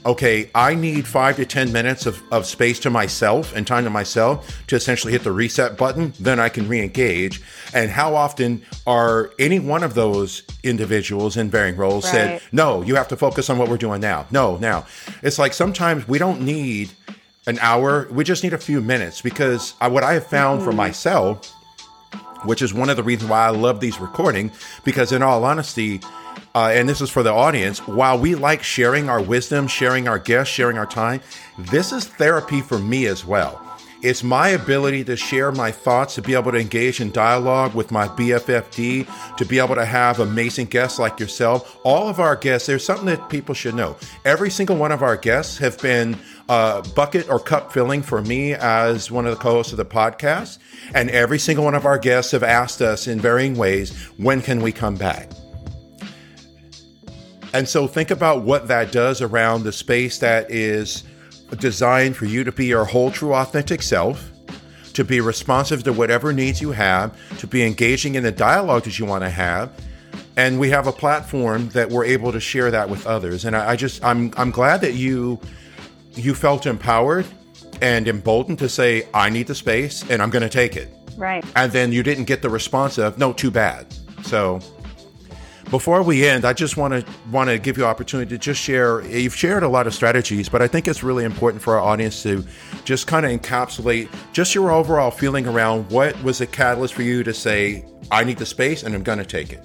okay, 0.07 0.49
I 0.55 0.75
need 0.75 1.07
five 1.07 1.37
to 1.37 1.45
10 1.45 1.73
minutes 1.73 2.07
of, 2.07 2.23
of 2.33 2.47
space 2.47 2.79
to 2.81 2.90
myself 2.90 3.55
and 3.57 3.66
time 3.66 3.85
to 3.85 3.90
myself 3.90 4.64
to 4.69 4.77
essentially 4.77 5.12
hit 5.12 5.25
the 5.25 5.33
reset 5.33 5.77
button, 5.77 6.12
then 6.21 6.38
I 6.38 6.49
can 6.49 6.69
re 6.69 6.81
engage. 6.81 7.42
And 7.75 7.90
how 7.90 8.14
often 8.14 8.62
are 8.87 9.33
any 9.38 9.59
one 9.59 9.83
of 9.83 9.95
those 9.95 10.42
individuals 10.62 11.37
in 11.37 11.51
varying 11.51 11.77
roles 11.77 12.05
right. 12.05 12.12
said, 12.12 12.42
no, 12.53 12.83
you 12.83 12.95
have 12.95 13.09
to 13.09 13.16
focus 13.16 13.51
on 13.51 13.59
what 13.59 13.69
we're 13.69 13.77
doing 13.77 14.01
now? 14.01 14.27
No, 14.31 14.57
now. 14.59 14.87
It's 15.23 15.40
like 15.40 15.53
sometimes 15.53 16.07
we 16.07 16.19
don't 16.19 16.40
need 16.40 16.92
an 17.47 17.59
hour, 17.61 18.09
we 18.11 18.25
just 18.25 18.43
need 18.43 18.53
a 18.53 18.59
few 18.59 18.81
minutes 18.81 19.23
because 19.23 19.75
I, 19.81 19.89
what 19.89 20.03
I 20.03 20.15
have 20.15 20.27
found 20.27 20.61
mm-hmm. 20.61 20.71
for 20.71 20.75
myself 20.75 21.53
which 22.45 22.63
is 22.63 22.73
one 22.73 22.89
of 22.89 22.97
the 22.97 23.03
reasons 23.03 23.31
why 23.31 23.47
I 23.47 23.51
love 23.51 23.81
these 23.81 23.99
recording. 23.99 24.51
Because 24.85 25.13
in 25.13 25.23
all 25.23 25.45
honesty, 25.45 26.01
uh, 26.55 26.71
and 26.73 26.89
this 26.89 27.01
is 27.01 27.11
for 27.11 27.23
the 27.23 27.33
audience, 27.33 27.87
while 27.87 28.19
we 28.19 28.35
like 28.35 28.63
sharing 28.63 29.09
our 29.09 29.21
wisdom, 29.21 29.67
sharing 29.67 30.09
our 30.09 30.19
guests, 30.19 30.53
sharing 30.53 30.79
our 30.79 30.87
time, 30.87 31.21
this 31.59 31.93
is 31.93 32.07
therapy 32.07 32.61
for 32.61 32.79
me 32.79 33.07
as 33.07 33.25
well. 33.25 33.65
It's 34.03 34.23
my 34.23 34.51
ability 34.51 35.05
to 35.05 35.17
share 35.17 35.51
my 35.53 35.71
thoughts, 35.71 36.15
to 36.17 36.23
be 36.23 36.35
able 36.35 36.53
to 36.53 36.59
engage 36.59 37.01
in 37.01 37.11
dialogue 37.13 37.75
with 37.75 37.91
my 37.91 38.09
BFFD, 38.09 39.37
to 39.37 39.45
be 39.47 39.59
able 39.59 39.75
to 39.75 39.87
have 39.87 40.21
amazing 40.21 40.67
guests 40.67 40.99
like 40.99 41.19
yourself. 41.19 41.79
All 41.83 42.09
of 42.09 42.21
our 42.21 42.37
guests, 42.37 42.67
there's 42.67 42.85
something 42.85 43.07
that 43.07 43.29
people 43.31 43.55
should 43.55 43.75
know. 43.75 43.97
Every 44.25 44.51
single 44.51 44.77
one 44.77 44.93
of 44.93 45.03
our 45.03 45.17
guests 45.17 45.57
have 45.59 45.79
been 45.81 46.17
uh, 46.49 46.83
bucket 46.95 47.29
or 47.31 47.41
cup 47.41 47.73
filling 47.73 48.03
for 48.03 48.21
me 48.23 48.53
as 48.53 49.11
one 49.11 49.27
of 49.27 49.33
the 49.33 49.43
co-hosts 49.43 49.73
of 49.73 49.79
the 49.79 49.85
podcast. 49.87 50.59
And 50.95 51.11
every 51.11 51.39
single 51.39 51.65
one 51.65 51.75
of 51.75 51.87
our 51.87 51.99
guests 51.99 52.33
have 52.33 52.43
asked 52.43 52.83
us 52.83 53.07
in 53.07 53.19
varying 53.19 53.57
ways, 53.57 53.97
when 54.19 54.43
can 54.43 54.61
we 54.61 54.73
come 54.73 54.97
back? 54.97 55.31
And 57.55 57.67
so 57.67 57.87
think 57.87 58.11
about 58.11 58.43
what 58.43 58.69
that 58.69 58.93
does 58.93 59.23
around 59.23 59.63
the 59.63 59.73
space 59.73 60.19
that 60.19 60.51
is 60.51 61.05
designed 61.59 62.17
for 62.17 62.25
you 62.25 62.45
to 62.45 62.53
be 62.53 62.67
your 62.67 62.85
whole, 62.85 63.11
true, 63.11 63.35
authentic 63.35 63.83
self, 63.83 64.31
to 64.95 65.05
be 65.05 65.21
responsive 65.21 65.85
to 65.85 65.93
whatever 65.93 66.33
needs 66.33 66.61
you 66.61 66.73
have, 66.73 67.17
to 67.39 67.47
be 67.47 67.63
engaging 67.63 68.15
in 68.15 68.23
the 68.23 68.33
dialogue 68.33 68.85
that 68.85 68.99
you 68.99 69.05
want 69.05 69.23
to 69.23 69.31
have. 69.31 69.71
And 70.37 70.59
we 70.59 70.71
have 70.71 70.87
a 70.87 70.93
platform 70.93 71.69
that 71.71 71.91
we're 71.91 72.05
able 72.05 72.33
to 72.33 72.41
share 72.41 72.71
that 72.71 72.89
with 72.89 73.07
others. 73.07 73.45
And 73.45 73.57
I, 73.57 73.71
I 73.71 73.77
just, 73.77 74.05
I'm, 74.05 74.33
I'm 74.37 74.51
glad 74.51 74.81
that 74.83 74.95
you, 74.95 75.41
you 76.15 76.35
felt 76.35 76.67
empowered 76.67 77.27
and 77.81 78.09
emboldened 78.09 78.59
to 78.61 78.69
say, 78.69 79.07
I 79.15 79.31
need 79.31 79.47
the 79.47 79.55
space 79.55 80.03
and 80.11 80.23
I'm 80.23 80.31
going 80.31 80.43
to 80.43 80.49
take 80.49 80.77
it. 80.77 80.89
Right. 81.17 81.45
And 81.55 81.73
then 81.73 81.93
you 81.93 82.03
didn't 82.03 82.25
get 82.25 82.43
the 82.43 82.51
response 82.51 82.99
of, 82.99 83.19
no, 83.19 83.33
too 83.33 83.51
bad. 83.51 83.87
So 84.25 84.61
before 85.70 86.02
we 86.02 86.26
end, 86.26 86.44
I 86.44 86.52
just 86.52 86.76
want 86.76 86.94
to 86.94 87.12
want 87.31 87.50
to 87.50 87.59
give 87.59 87.76
you 87.76 87.85
opportunity 87.85 88.31
to 88.31 88.38
just 88.38 88.61
share. 88.61 89.02
You've 89.07 89.35
shared 89.35 89.62
a 89.62 89.68
lot 89.68 89.87
of 89.87 89.94
strategies, 89.94 90.48
but 90.48 90.62
I 90.62 90.68
think 90.68 90.87
it's 90.88 91.02
really 91.02 91.24
important 91.24 91.62
for 91.62 91.74
our 91.74 91.81
audience 91.81 92.22
to 92.22 92.44
just 92.85 93.07
kind 93.07 93.26
of 93.26 93.33
encapsulate 93.33 94.09
just 94.33 94.55
your 94.55 94.70
overall 94.70 95.11
feeling 95.11 95.46
around 95.46 95.90
what 95.90 96.20
was 96.22 96.38
the 96.38 96.46
catalyst 96.46 96.94
for 96.94 97.02
you 97.02 97.22
to 97.24 97.35
say, 97.35 97.85
"I 98.11 98.24
need 98.24 98.38
the 98.38 98.46
space 98.46 98.83
and 98.83 98.94
I'm 98.94 99.02
going 99.02 99.18
to 99.18 99.24
take 99.24 99.52
it." 99.52 99.64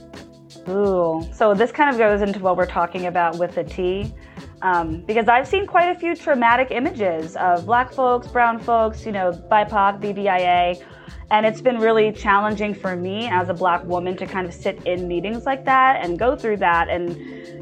Ooh, 0.70 1.28
so 1.34 1.54
this 1.54 1.72
kind 1.72 1.90
of 1.90 1.98
goes 1.98 2.22
into 2.22 2.40
what 2.40 2.58
we're 2.58 2.66
talking 2.66 3.08
about 3.08 3.38
with 3.38 3.56
the 3.56 3.64
T. 3.64 4.14
Um, 4.62 5.02
because 5.02 5.28
I've 5.28 5.48
seen 5.48 5.66
quite 5.66 5.90
a 5.90 6.00
few 6.00 6.16
traumatic 6.16 6.70
images 6.72 7.36
of 7.36 7.66
black 7.66 7.92
folks, 7.92 8.28
brown 8.28 8.60
folks, 8.60 9.06
you 9.06 9.12
know, 9.12 9.32
BIPOC, 9.32 10.00
BBIA, 10.02 10.84
and 11.32 11.46
it's 11.46 11.62
been 11.62 11.80
really 11.80 12.12
challenging 12.12 12.74
for 12.74 12.96
me 12.96 13.30
as 13.30 13.48
a 13.48 13.54
black 13.54 13.84
woman 13.86 14.18
to 14.18 14.26
kind 14.26 14.46
of 14.46 14.54
sit 14.54 14.86
in 14.86 15.08
meetings 15.08 15.46
like 15.46 15.64
that 15.64 16.04
and 16.04 16.20
go 16.20 16.36
through 16.36 16.58
that. 16.58 16.90
And, 16.90 17.16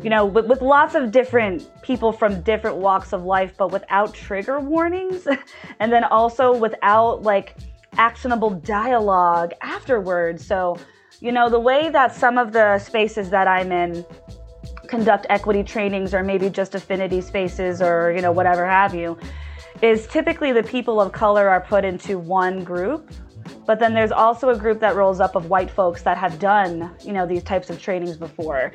you 0.03 0.09
know, 0.09 0.25
with, 0.25 0.47
with 0.47 0.61
lots 0.61 0.95
of 0.95 1.11
different 1.11 1.69
people 1.83 2.11
from 2.11 2.41
different 2.41 2.77
walks 2.77 3.13
of 3.13 3.25
life, 3.25 3.53
but 3.57 3.71
without 3.71 4.15
trigger 4.15 4.59
warnings. 4.59 5.27
and 5.79 5.93
then 5.93 6.03
also 6.03 6.51
without 6.57 7.21
like 7.21 7.55
actionable 7.97 8.49
dialogue 8.49 9.53
afterwards. 9.61 10.45
So, 10.45 10.77
you 11.19 11.31
know, 11.31 11.47
the 11.47 11.59
way 11.59 11.89
that 11.89 12.15
some 12.15 12.39
of 12.39 12.53
the 12.53 12.79
spaces 12.79 13.29
that 13.29 13.47
I'm 13.47 13.71
in 13.71 14.03
conduct 14.89 15.25
equity 15.29 15.63
trainings 15.63 16.13
or 16.13 16.23
maybe 16.23 16.49
just 16.49 16.75
affinity 16.75 17.21
spaces 17.21 17.81
or, 17.81 18.11
you 18.11 18.21
know, 18.21 18.31
whatever 18.31 18.65
have 18.65 18.93
you 18.95 19.17
is 19.81 20.07
typically 20.07 20.51
the 20.51 20.63
people 20.63 20.99
of 20.99 21.11
color 21.11 21.47
are 21.47 21.61
put 21.61 21.85
into 21.85 22.17
one 22.17 22.63
group 22.63 23.09
but 23.65 23.79
then 23.79 23.93
there's 23.93 24.11
also 24.11 24.49
a 24.49 24.57
group 24.57 24.79
that 24.79 24.95
rolls 24.95 25.19
up 25.19 25.35
of 25.35 25.49
white 25.49 25.69
folks 25.69 26.01
that 26.03 26.17
have 26.17 26.39
done, 26.39 26.91
you 27.03 27.13
know, 27.13 27.25
these 27.25 27.43
types 27.43 27.69
of 27.69 27.81
trainings 27.81 28.17
before. 28.17 28.71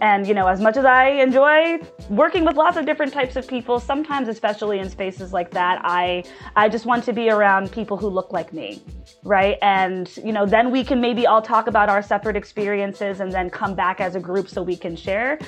And, 0.00 0.26
you 0.26 0.34
know, 0.34 0.46
as 0.46 0.60
much 0.60 0.76
as 0.76 0.84
I 0.84 1.08
enjoy 1.08 1.78
working 2.10 2.44
with 2.44 2.56
lots 2.56 2.76
of 2.76 2.86
different 2.86 3.12
types 3.12 3.36
of 3.36 3.46
people, 3.46 3.80
sometimes, 3.80 4.28
especially 4.28 4.78
in 4.78 4.90
spaces 4.90 5.32
like 5.32 5.50
that, 5.52 5.80
I, 5.84 6.24
I 6.54 6.68
just 6.68 6.86
want 6.86 7.04
to 7.04 7.12
be 7.12 7.30
around 7.30 7.72
people 7.72 7.96
who 7.96 8.08
look 8.08 8.32
like 8.32 8.52
me, 8.52 8.82
right? 9.24 9.58
And, 9.62 10.14
you 10.24 10.32
know, 10.32 10.46
then 10.46 10.70
we 10.70 10.84
can 10.84 11.00
maybe 11.00 11.26
all 11.26 11.42
talk 11.42 11.66
about 11.66 11.88
our 11.88 12.02
separate 12.02 12.36
experiences 12.36 13.20
and 13.20 13.32
then 13.32 13.50
come 13.50 13.74
back 13.74 14.00
as 14.00 14.14
a 14.14 14.20
group 14.20 14.48
so 14.48 14.62
we 14.62 14.76
can 14.76 14.96
share. 14.96 15.38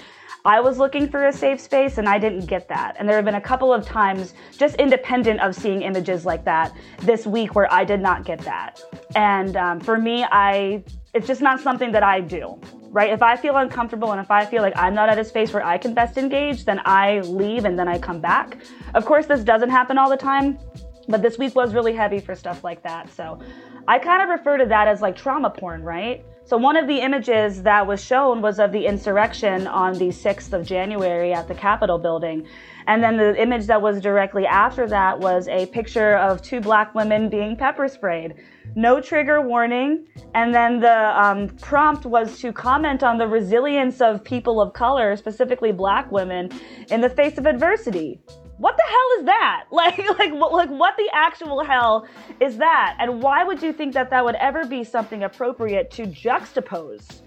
I 0.44 0.60
was 0.60 0.78
looking 0.78 1.10
for 1.10 1.26
a 1.26 1.32
safe 1.32 1.60
space 1.60 1.98
and 1.98 2.08
I 2.08 2.18
didn't 2.18 2.46
get 2.46 2.68
that. 2.68 2.96
And 2.98 3.08
there 3.08 3.16
have 3.16 3.24
been 3.24 3.34
a 3.34 3.40
couple 3.40 3.72
of 3.72 3.84
times, 3.84 4.34
just 4.56 4.76
independent 4.76 5.40
of 5.40 5.54
seeing 5.54 5.82
images 5.82 6.24
like 6.24 6.44
that 6.44 6.74
this 7.00 7.26
week, 7.26 7.54
where 7.54 7.70
I 7.72 7.84
did 7.84 8.00
not 8.00 8.24
get 8.24 8.38
that. 8.40 8.80
And 9.16 9.56
um, 9.56 9.80
for 9.80 9.98
me, 9.98 10.24
I 10.24 10.84
it's 11.14 11.26
just 11.26 11.42
not 11.42 11.60
something 11.60 11.90
that 11.92 12.02
I 12.02 12.20
do. 12.20 12.58
Right? 12.90 13.12
If 13.12 13.22
I 13.22 13.36
feel 13.36 13.56
uncomfortable 13.56 14.12
and 14.12 14.20
if 14.20 14.30
I 14.30 14.46
feel 14.46 14.62
like 14.62 14.72
I'm 14.76 14.94
not 14.94 15.08
at 15.10 15.18
a 15.18 15.24
space 15.24 15.52
where 15.52 15.64
I 15.64 15.76
can 15.76 15.92
best 15.92 16.16
engage, 16.16 16.64
then 16.64 16.80
I 16.84 17.20
leave 17.20 17.64
and 17.64 17.78
then 17.78 17.86
I 17.86 17.98
come 17.98 18.20
back. 18.20 18.56
Of 18.94 19.04
course, 19.04 19.26
this 19.26 19.44
doesn't 19.44 19.68
happen 19.68 19.98
all 19.98 20.08
the 20.08 20.16
time, 20.16 20.58
but 21.06 21.20
this 21.20 21.36
week 21.36 21.54
was 21.54 21.74
really 21.74 21.92
heavy 21.92 22.18
for 22.18 22.34
stuff 22.34 22.64
like 22.64 22.82
that. 22.82 23.10
So 23.10 23.38
I 23.86 23.98
kind 23.98 24.22
of 24.22 24.30
refer 24.30 24.56
to 24.56 24.66
that 24.66 24.88
as 24.88 25.02
like 25.02 25.16
trauma 25.16 25.50
porn, 25.50 25.82
right? 25.82 26.24
So 26.48 26.56
one 26.56 26.78
of 26.78 26.86
the 26.86 27.02
images 27.02 27.62
that 27.64 27.86
was 27.86 28.02
shown 28.02 28.40
was 28.40 28.58
of 28.58 28.72
the 28.72 28.86
insurrection 28.86 29.66
on 29.66 29.92
the 29.92 30.08
6th 30.08 30.54
of 30.54 30.66
January 30.66 31.34
at 31.34 31.46
the 31.46 31.54
Capitol 31.54 31.98
building. 31.98 32.46
And 32.86 33.04
then 33.04 33.18
the 33.18 33.38
image 33.38 33.66
that 33.66 33.82
was 33.82 34.00
directly 34.00 34.46
after 34.46 34.88
that 34.88 35.20
was 35.20 35.46
a 35.48 35.66
picture 35.66 36.16
of 36.16 36.40
two 36.40 36.62
black 36.62 36.94
women 36.94 37.28
being 37.28 37.54
pepper 37.54 37.86
sprayed. 37.86 38.32
No 38.74 38.98
trigger 38.98 39.42
warning. 39.42 40.06
And 40.34 40.54
then 40.54 40.80
the 40.80 41.22
um, 41.22 41.48
prompt 41.60 42.06
was 42.06 42.38
to 42.40 42.50
comment 42.50 43.02
on 43.02 43.18
the 43.18 43.28
resilience 43.28 44.00
of 44.00 44.24
people 44.24 44.58
of 44.58 44.72
color, 44.72 45.16
specifically 45.16 45.72
black 45.72 46.10
women, 46.10 46.50
in 46.90 47.02
the 47.02 47.10
face 47.10 47.36
of 47.36 47.44
adversity 47.44 48.22
what 48.58 48.76
the 48.76 48.82
hell 48.86 49.20
is 49.20 49.24
that? 49.26 49.64
Like, 49.72 49.98
like, 50.18 50.32
what, 50.34 50.52
like, 50.52 50.68
what 50.68 50.96
the 50.96 51.08
actual 51.12 51.64
hell 51.64 52.06
is 52.40 52.58
that? 52.58 52.96
And 52.98 53.22
why 53.22 53.44
would 53.44 53.62
you 53.62 53.72
think 53.72 53.94
that 53.94 54.10
that 54.10 54.24
would 54.24 54.34
ever 54.36 54.66
be 54.66 54.84
something 54.84 55.22
appropriate 55.22 55.90
to 55.92 56.02
juxtapose? 56.06 57.22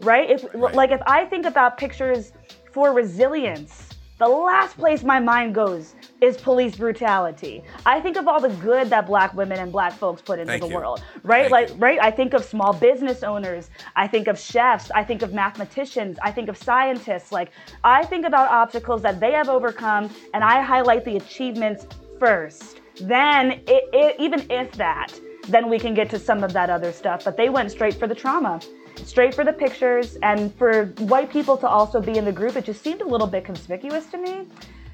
Right? 0.00 0.30
If, 0.30 0.44
Right. 0.54 0.74
like, 0.74 0.90
if 0.90 1.02
I 1.06 1.26
think 1.26 1.44
about 1.46 1.76
pictures 1.76 2.32
for 2.72 2.92
resilience, 2.92 3.90
the 4.18 4.28
last 4.28 4.78
place 4.78 5.02
my 5.02 5.20
mind 5.20 5.54
goes 5.54 5.94
is 6.20 6.36
police 6.36 6.76
brutality. 6.76 7.64
I 7.86 8.00
think 8.00 8.16
of 8.16 8.28
all 8.28 8.40
the 8.40 8.50
good 8.56 8.90
that 8.90 9.06
black 9.06 9.34
women 9.34 9.58
and 9.58 9.72
black 9.72 9.92
folks 9.92 10.22
put 10.22 10.38
into 10.38 10.52
Thank 10.52 10.62
the 10.62 10.68
you. 10.68 10.74
world, 10.74 11.02
right? 11.22 11.50
Thank 11.50 11.52
like, 11.52 11.68
you. 11.70 11.74
right? 11.76 11.98
I 12.00 12.10
think 12.10 12.34
of 12.34 12.44
small 12.44 12.72
business 12.72 13.22
owners. 13.22 13.70
I 13.96 14.06
think 14.06 14.28
of 14.28 14.38
chefs. 14.38 14.90
I 14.90 15.04
think 15.04 15.22
of 15.22 15.32
mathematicians. 15.32 16.18
I 16.22 16.32
think 16.32 16.48
of 16.48 16.56
scientists. 16.56 17.32
Like, 17.32 17.50
I 17.84 18.04
think 18.04 18.26
about 18.26 18.50
obstacles 18.50 19.02
that 19.02 19.20
they 19.20 19.32
have 19.32 19.48
overcome, 19.48 20.10
and 20.34 20.44
I 20.44 20.62
highlight 20.62 21.04
the 21.04 21.16
achievements 21.16 21.86
first. 22.18 22.80
Then, 23.00 23.52
it, 23.66 23.84
it, 23.92 24.16
even 24.18 24.46
if 24.50 24.72
that, 24.72 25.18
then 25.48 25.70
we 25.70 25.78
can 25.78 25.94
get 25.94 26.10
to 26.10 26.18
some 26.18 26.44
of 26.44 26.52
that 26.52 26.68
other 26.70 26.92
stuff. 26.92 27.24
But 27.24 27.36
they 27.36 27.48
went 27.48 27.70
straight 27.70 27.94
for 27.94 28.06
the 28.06 28.14
trauma, 28.14 28.60
straight 29.04 29.34
for 29.34 29.44
the 29.44 29.52
pictures, 29.52 30.16
and 30.22 30.54
for 30.56 30.86
white 30.98 31.30
people 31.30 31.56
to 31.56 31.68
also 31.68 32.00
be 32.00 32.18
in 32.18 32.24
the 32.24 32.32
group, 32.32 32.56
it 32.56 32.64
just 32.66 32.82
seemed 32.82 33.00
a 33.00 33.08
little 33.08 33.26
bit 33.26 33.44
conspicuous 33.44 34.06
to 34.06 34.18
me. 34.18 34.46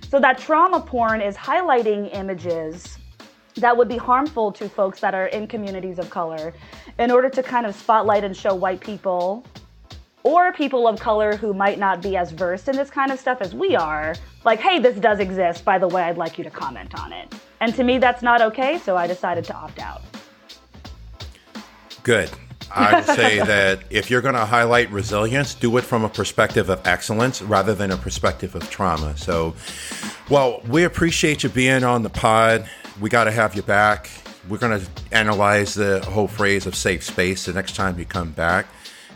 So 0.08 0.20
that 0.20 0.38
trauma 0.38 0.80
porn 0.80 1.20
is 1.20 1.36
highlighting 1.36 2.14
images 2.14 2.98
that 3.56 3.76
would 3.76 3.88
be 3.88 3.96
harmful 3.96 4.52
to 4.52 4.68
folks 4.68 5.00
that 5.00 5.14
are 5.14 5.26
in 5.26 5.46
communities 5.46 5.98
of 5.98 6.10
color 6.10 6.54
in 6.98 7.10
order 7.10 7.28
to 7.30 7.42
kind 7.42 7.66
of 7.66 7.74
spotlight 7.74 8.22
and 8.22 8.36
show 8.36 8.54
white 8.54 8.80
people 8.80 9.44
or 10.22 10.52
people 10.52 10.86
of 10.86 11.00
color 11.00 11.36
who 11.36 11.54
might 11.54 11.78
not 11.78 12.02
be 12.02 12.16
as 12.16 12.30
versed 12.30 12.68
in 12.68 12.76
this 12.76 12.90
kind 12.90 13.10
of 13.10 13.18
stuff 13.18 13.40
as 13.40 13.54
we 13.54 13.74
are. 13.74 14.14
Like 14.44 14.60
hey 14.60 14.78
this 14.78 14.96
does 14.96 15.18
exist. 15.18 15.64
By 15.64 15.78
the 15.78 15.88
way 15.88 16.02
i'd 16.02 16.18
like 16.18 16.38
you 16.38 16.44
to 16.44 16.50
comment 16.50 17.00
on 17.00 17.12
it. 17.12 17.34
And 17.60 17.74
to 17.74 17.82
me 17.82 17.98
that's 17.98 18.22
not 18.22 18.40
okay 18.42 18.78
so 18.78 18.96
i 18.96 19.06
decided 19.06 19.44
to 19.44 19.54
opt 19.54 19.80
out. 19.80 20.02
Good. 22.02 22.30
I 22.76 22.94
would 22.94 23.04
say 23.16 23.38
that 23.38 23.80
if 23.90 24.10
you're 24.10 24.20
going 24.20 24.34
to 24.34 24.44
highlight 24.44 24.90
resilience, 24.90 25.54
do 25.54 25.76
it 25.78 25.82
from 25.82 26.04
a 26.04 26.08
perspective 26.08 26.68
of 26.68 26.86
excellence 26.86 27.40
rather 27.40 27.74
than 27.74 27.90
a 27.90 27.96
perspective 27.96 28.54
of 28.54 28.68
trauma. 28.68 29.16
So, 29.16 29.54
well, 30.28 30.60
we 30.68 30.84
appreciate 30.84 31.42
you 31.42 31.48
being 31.48 31.84
on 31.84 32.02
the 32.02 32.10
pod. 32.10 32.68
We 33.00 33.08
got 33.10 33.24
to 33.24 33.30
have 33.30 33.54
you 33.54 33.62
back. 33.62 34.10
We're 34.48 34.58
going 34.58 34.78
to 34.80 34.86
analyze 35.10 35.74
the 35.74 36.04
whole 36.04 36.28
phrase 36.28 36.66
of 36.66 36.76
safe 36.76 37.02
space 37.02 37.46
the 37.46 37.52
next 37.52 37.76
time 37.76 37.98
you 37.98 38.04
come 38.04 38.32
back. 38.32 38.66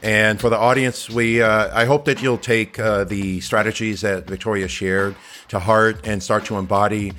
And 0.03 0.41
for 0.41 0.49
the 0.49 0.57
audience, 0.57 1.11
we 1.11 1.43
uh, 1.43 1.69
I 1.79 1.85
hope 1.85 2.07
that 2.07 2.23
you'll 2.23 2.39
take 2.39 2.79
uh, 2.79 3.05
the 3.05 3.41
strategies 3.41 4.01
that 4.01 4.27
Victoria 4.27 4.67
shared 4.67 5.15
to 5.49 5.59
heart 5.59 6.07
and 6.07 6.23
start 6.23 6.47
to 6.47 6.57
embody 6.57 7.13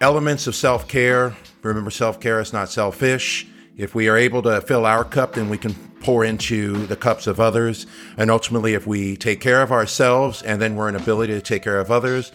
elements 0.00 0.46
of 0.46 0.54
self 0.54 0.86
care. 0.86 1.34
Remember, 1.62 1.90
self 1.90 2.20
care 2.20 2.40
is 2.40 2.52
not 2.52 2.68
selfish. 2.68 3.46
If 3.78 3.94
we 3.94 4.08
are 4.08 4.16
able 4.16 4.42
to 4.42 4.60
fill 4.60 4.84
our 4.84 5.04
cup, 5.04 5.34
then 5.34 5.48
we 5.48 5.56
can 5.56 5.72
pour 6.00 6.24
into 6.24 6.84
the 6.86 6.96
cups 6.96 7.28
of 7.28 7.38
others. 7.38 7.86
And 8.16 8.28
ultimately, 8.28 8.74
if 8.74 8.88
we 8.88 9.16
take 9.16 9.40
care 9.40 9.62
of 9.62 9.70
ourselves 9.70 10.42
and 10.42 10.60
then 10.60 10.74
we're 10.74 10.88
an 10.88 10.96
ability 10.96 11.32
to 11.34 11.40
take 11.40 11.62
care 11.62 11.78
of 11.78 11.90
others, 11.90 12.32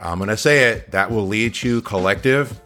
I'm 0.00 0.18
going 0.18 0.30
to 0.30 0.36
say 0.36 0.70
it, 0.70 0.92
that 0.92 1.10
will 1.10 1.26
lead 1.26 1.54
to 1.54 1.82
collective 1.82 2.60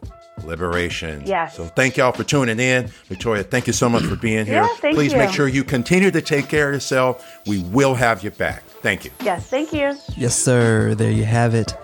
liberation. 0.45 1.23
Yes. 1.27 1.57
So 1.57 1.65
thank 1.65 1.97
y'all 1.97 2.13
for 2.13 2.25
tuning 2.25 2.61
in. 2.61 2.89
Victoria, 3.07 3.43
thank 3.43 3.67
you 3.67 3.73
so 3.73 3.89
much 3.89 4.05
for 4.05 4.17
being 4.17 4.45
here. 4.45 4.57
Yeah, 4.63 4.69
thank 4.77 4.95
Please 4.95 5.13
you. 5.13 5.19
make 5.19 5.31
sure 5.31 5.49
you 5.49 5.65
continue 5.65 6.11
to 6.11 6.21
take 6.21 6.49
care 6.49 6.69
of 6.69 6.75
yourself. 6.75 7.41
We 7.47 7.63
will 7.63 7.95
have 7.95 8.23
you 8.23 8.31
back. 8.31 8.65
Thank 8.83 9.05
you. 9.05 9.11
yes 9.25 9.49
thank 9.49 9.73
you 9.73 9.97
Yes, 10.17 10.37
sir. 10.37 10.95
There 10.95 11.11
you 11.11 11.25
have 11.25 11.55
it. 11.55 11.75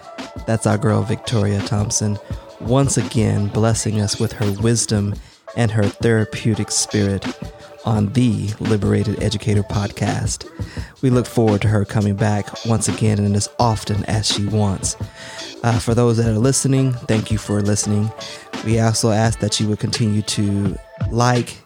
That's 0.46 0.66
our 0.66 0.78
girl, 0.78 1.02
Victoria 1.02 1.60
Thompson, 1.60 2.18
once 2.60 2.98
again 2.98 3.48
blessing 3.48 4.00
us 4.00 4.20
with 4.20 4.32
her 4.34 4.52
wisdom 4.60 5.14
and 5.56 5.70
her 5.70 5.84
therapeutic 5.84 6.70
spirit 6.70 7.26
on 7.84 8.12
the 8.12 8.48
Liberated 8.60 9.22
Educator 9.22 9.62
podcast. 9.62 10.48
We 11.02 11.10
look 11.10 11.26
forward 11.26 11.62
to 11.62 11.68
her 11.68 11.84
coming 11.84 12.16
back 12.16 12.64
once 12.64 12.88
again 12.88 13.18
and 13.18 13.36
as 13.36 13.48
often 13.58 14.04
as 14.04 14.26
she 14.26 14.46
wants. 14.46 14.96
Uh, 15.62 15.78
for 15.78 15.94
those 15.94 16.16
that 16.18 16.26
are 16.26 16.38
listening, 16.38 16.92
thank 16.92 17.30
you 17.30 17.38
for 17.38 17.60
listening. 17.62 18.10
We 18.64 18.80
also 18.80 19.10
ask 19.10 19.40
that 19.40 19.60
you 19.60 19.68
would 19.68 19.78
continue 19.78 20.22
to 20.22 20.76
like 21.10 21.56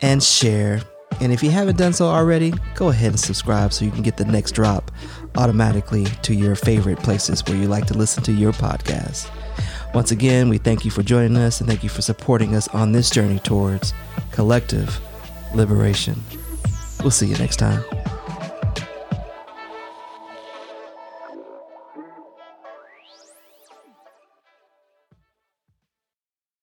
and 0.00 0.22
share. 0.22 0.80
And 1.20 1.32
if 1.32 1.42
you 1.42 1.50
haven't 1.50 1.76
done 1.76 1.92
so 1.92 2.06
already, 2.06 2.52
go 2.74 2.88
ahead 2.90 3.10
and 3.10 3.20
subscribe 3.20 3.72
so 3.72 3.84
you 3.84 3.90
can 3.90 4.02
get 4.02 4.16
the 4.16 4.24
next 4.24 4.52
drop 4.52 4.90
automatically 5.36 6.04
to 6.22 6.34
your 6.34 6.54
favorite 6.54 6.98
places 6.98 7.44
where 7.46 7.56
you 7.56 7.66
like 7.66 7.86
to 7.86 7.94
listen 7.94 8.22
to 8.24 8.32
your 8.32 8.52
podcast. 8.52 9.30
Once 9.94 10.10
again, 10.10 10.48
we 10.48 10.58
thank 10.58 10.84
you 10.84 10.90
for 10.90 11.02
joining 11.02 11.36
us 11.36 11.60
and 11.60 11.68
thank 11.68 11.82
you 11.82 11.88
for 11.88 12.02
supporting 12.02 12.54
us 12.54 12.68
on 12.68 12.92
this 12.92 13.10
journey 13.10 13.38
towards 13.40 13.94
collective 14.32 15.00
liberation. 15.54 16.22
We'll 17.00 17.10
see 17.10 17.26
you 17.26 17.36
next 17.38 17.56
time. 17.56 17.82